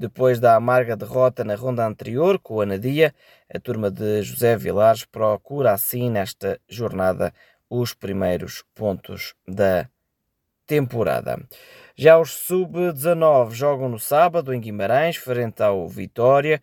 depois 0.03 0.41
da 0.41 0.57
amarga 0.57 0.97
derrota 0.97 1.45
na 1.45 1.55
ronda 1.55 1.87
anterior 1.87 2.37
com 2.41 2.55
o 2.55 2.61
Anadia, 2.61 3.15
a 3.49 3.61
turma 3.61 3.89
de 3.89 4.21
José 4.23 4.57
Vilares 4.57 5.05
procura 5.05 5.71
assim 5.71 6.11
nesta 6.11 6.61
jornada 6.69 7.33
os 7.71 7.95
primeiros 7.95 8.65
pontos 8.75 9.33
da 9.47 9.89
temporada. 10.67 11.39
Já 11.95 12.19
os 12.19 12.31
sub-19 12.33 13.53
jogam 13.53 13.89
no 13.89 13.99
sábado 14.01 14.53
em 14.53 14.61
Guimarães, 14.61 15.15
frente 15.15 15.63
ao 15.63 15.89
Vitória. 15.89 16.61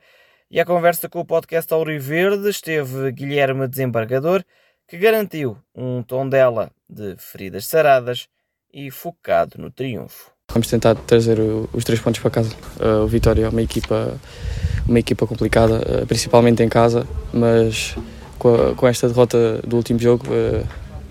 E 0.52 0.60
a 0.60 0.66
conversa 0.66 1.08
com 1.08 1.22
o 1.22 1.26
podcast 1.26 1.74
Auriverde 1.74 2.50
esteve 2.50 3.10
Guilherme 3.14 3.70
Desembargador, 3.70 4.44
que 4.86 4.98
garantiu 4.98 5.58
um 5.74 6.04
tom 6.04 6.28
dela 6.28 6.72
de 6.90 7.16
feridas 7.16 7.68
saradas 7.68 8.28
e 8.74 8.92
focado 8.92 9.58
no 9.58 9.72
triunfo. 9.72 10.39
Vamos 10.52 10.68
tentar 10.68 10.96
trazer 10.96 11.40
os 11.74 11.84
três 11.84 12.00
pontos 12.00 12.20
para 12.20 12.32
casa. 12.32 12.52
Uh, 12.80 13.04
o 13.04 13.08
Vitória 13.08 13.46
é 13.46 13.50
uma 13.50 13.62
equipa, 13.62 14.20
uma 14.88 15.00
equipa 15.00 15.28
complicada, 15.28 15.76
uh, 15.76 16.06
principalmente 16.08 16.64
em 16.64 16.70
casa, 16.70 17.08
mas 17.32 17.96
com, 18.38 18.88
esta 18.88 19.08
derrota 19.08 19.62
do 19.66 19.76
último 19.76 20.00
jogo 20.00 20.26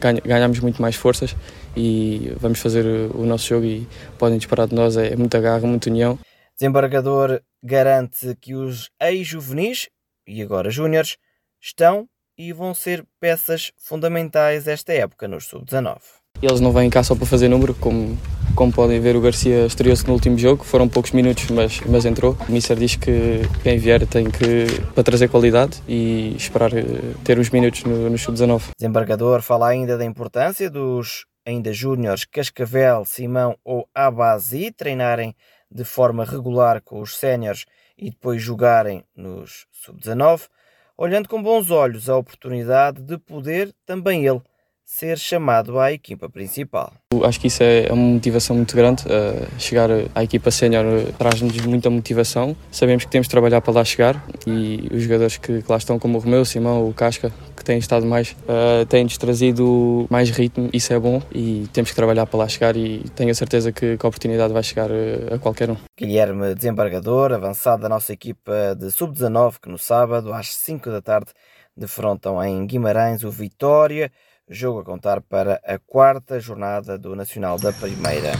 ganha, 0.00 0.20
ganhamos 0.24 0.60
muito 0.60 0.80
mais 0.80 0.96
forças 0.96 1.36
e 1.76 2.32
vamos 2.40 2.58
fazer 2.58 2.84
o 3.14 3.24
nosso 3.24 3.46
jogo 3.46 3.66
e 3.66 3.86
podem 4.18 4.38
disparar 4.38 4.66
de 4.66 4.74
nós, 4.74 4.96
é, 4.96 5.12
é 5.12 5.16
muita 5.16 5.40
garra, 5.40 5.66
muita 5.66 5.90
união. 5.90 6.18
Desembargador 6.58 7.40
garante 7.62 8.36
que 8.40 8.54
os 8.54 8.90
ex-juvenis 9.00 9.88
e 10.26 10.42
agora 10.42 10.70
júniores 10.70 11.16
estão 11.60 12.08
e 12.36 12.52
vão 12.52 12.74
ser 12.74 13.04
peças 13.20 13.72
fundamentais 13.76 14.68
esta 14.68 14.92
época 14.92 15.26
nos 15.26 15.46
sub-19. 15.46 15.98
Eles 16.40 16.60
não 16.60 16.72
vêm 16.72 16.88
cá 16.88 17.02
só 17.02 17.16
para 17.16 17.26
fazer 17.26 17.48
número, 17.48 17.74
como 17.74 18.16
Como 18.58 18.72
podem 18.72 18.98
ver, 18.98 19.14
o 19.14 19.20
Garcia 19.20 19.66
estreou-se 19.66 20.04
no 20.04 20.14
último 20.14 20.36
jogo, 20.36 20.64
foram 20.64 20.88
poucos 20.88 21.12
minutos, 21.12 21.48
mas, 21.48 21.80
mas 21.82 22.04
entrou. 22.04 22.36
O 22.48 22.50
Mister 22.50 22.76
diz 22.76 22.96
que 22.96 23.42
quem 23.62 23.78
vier 23.78 24.04
tem 24.04 24.28
que 24.28 24.66
para 24.96 25.04
trazer 25.04 25.28
qualidade 25.28 25.80
e 25.86 26.34
esperar 26.36 26.76
eh, 26.76 26.82
ter 27.22 27.38
uns 27.38 27.50
minutos 27.50 27.84
no, 27.84 28.10
no 28.10 28.18
sub-19. 28.18 28.70
Desembargador 28.76 29.42
fala 29.42 29.68
ainda 29.68 29.96
da 29.96 30.04
importância 30.04 30.68
dos 30.68 31.24
ainda 31.46 31.72
júniores 31.72 32.24
Cascavel, 32.24 33.04
Simão 33.04 33.56
ou 33.64 33.88
Abazi 33.94 34.72
treinarem 34.72 35.36
de 35.70 35.84
forma 35.84 36.24
regular 36.24 36.82
com 36.82 37.00
os 37.00 37.16
séniores 37.16 37.64
e 37.96 38.10
depois 38.10 38.42
jogarem 38.42 39.04
nos 39.16 39.68
sub-19, 39.70 40.48
olhando 40.96 41.28
com 41.28 41.40
bons 41.40 41.70
olhos 41.70 42.10
a 42.10 42.16
oportunidade 42.16 43.00
de 43.02 43.18
poder 43.18 43.72
também 43.86 44.26
ele 44.26 44.42
ser 44.88 45.18
chamado 45.18 45.78
à 45.78 45.92
equipa 45.92 46.30
principal. 46.30 46.90
Acho 47.22 47.38
que 47.38 47.48
isso 47.48 47.62
é 47.62 47.92
uma 47.92 48.14
motivação 48.14 48.56
muito 48.56 48.74
grande. 48.74 49.04
Uh, 49.04 49.46
chegar 49.60 49.90
à 50.14 50.24
equipa 50.24 50.50
sénior 50.50 50.84
traz-nos 51.18 51.54
muita 51.66 51.90
motivação. 51.90 52.56
Sabemos 52.72 53.04
que 53.04 53.10
temos 53.10 53.26
de 53.26 53.30
trabalhar 53.30 53.60
para 53.60 53.74
lá 53.74 53.84
chegar 53.84 54.24
e 54.46 54.88
os 54.90 55.02
jogadores 55.02 55.36
que, 55.36 55.62
lá 55.68 55.76
estão, 55.76 55.98
como 55.98 56.16
o 56.16 56.20
Romeu, 56.22 56.40
o 56.40 56.44
Simão, 56.44 56.88
o 56.88 56.94
Casca, 56.94 57.30
que 57.54 57.62
têm 57.62 57.78
estado 57.78 58.06
mais, 58.06 58.30
uh, 58.30 58.86
têm-nos 58.86 59.18
trazido 59.18 60.06
mais 60.08 60.30
ritmo. 60.30 60.70
Isso 60.72 60.90
é 60.94 60.98
bom 60.98 61.22
e 61.34 61.68
temos 61.70 61.90
que 61.90 61.96
trabalhar 61.96 62.24
para 62.24 62.38
lá 62.38 62.48
chegar 62.48 62.74
e 62.74 63.00
tenho 63.14 63.30
a 63.30 63.34
certeza 63.34 63.70
que, 63.70 63.98
a 64.02 64.08
oportunidade 64.08 64.54
vai 64.54 64.62
chegar 64.62 64.88
a 65.32 65.38
qualquer 65.38 65.70
um. 65.70 65.76
Guilherme 65.98 66.54
Desembargador, 66.54 67.32
avançado 67.32 67.82
da 67.82 67.90
nossa 67.90 68.14
equipa 68.14 68.74
de 68.74 68.90
sub-19, 68.90 69.56
que 69.60 69.68
no 69.68 69.76
sábado, 69.76 70.32
às 70.32 70.54
5 70.54 70.90
da 70.90 71.02
tarde, 71.02 71.30
defrontam 71.76 72.42
em 72.42 72.66
Guimarães 72.66 73.22
o 73.22 73.30
Vitória 73.30 74.10
jogo 74.50 74.80
a 74.80 74.84
contar 74.84 75.20
para 75.20 75.60
a 75.64 75.78
quarta 75.78 76.40
jornada 76.40 76.98
do 76.98 77.14
Nacional 77.14 77.58
da 77.58 77.72
Primeira 77.72 78.32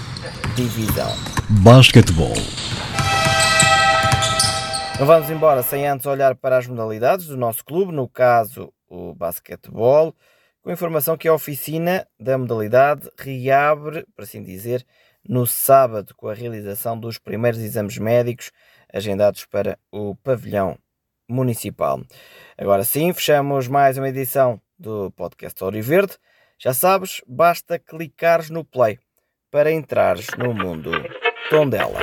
Divisão. 0.56 1.10
Basquetebol. 1.62 2.32
Não 4.98 5.06
vamos 5.06 5.30
embora 5.30 5.62
sem 5.62 5.86
antes 5.86 6.06
olhar 6.06 6.34
para 6.34 6.58
as 6.58 6.66
modalidades 6.66 7.26
do 7.26 7.36
nosso 7.36 7.64
clube, 7.64 7.92
no 7.92 8.08
caso 8.08 8.72
o 8.88 9.14
basquetebol, 9.14 10.14
com 10.62 10.72
informação 10.72 11.16
que 11.16 11.28
a 11.28 11.34
oficina 11.34 12.06
da 12.18 12.38
modalidade 12.38 13.08
reabre, 13.16 14.06
por 14.16 14.22
assim 14.24 14.42
dizer, 14.42 14.84
no 15.28 15.46
sábado, 15.46 16.14
com 16.16 16.28
a 16.28 16.34
realização 16.34 16.98
dos 16.98 17.18
primeiros 17.18 17.60
exames 17.60 17.98
médicos 17.98 18.50
agendados 18.92 19.44
para 19.44 19.78
o 19.92 20.16
pavilhão 20.16 20.78
municipal. 21.28 22.00
Agora 22.56 22.82
sim, 22.82 23.12
fechamos 23.12 23.68
mais 23.68 23.98
uma 23.98 24.08
edição 24.08 24.60
do 24.78 25.10
podcast 25.10 25.62
Ouro 25.62 25.82
Verde. 25.82 26.16
Já 26.58 26.72
sabes, 26.72 27.22
basta 27.26 27.78
clicares 27.78 28.50
no 28.50 28.64
play 28.64 28.98
para 29.50 29.70
entrares 29.70 30.26
no 30.36 30.52
mundo 30.54 30.90
Tondela. 31.50 32.00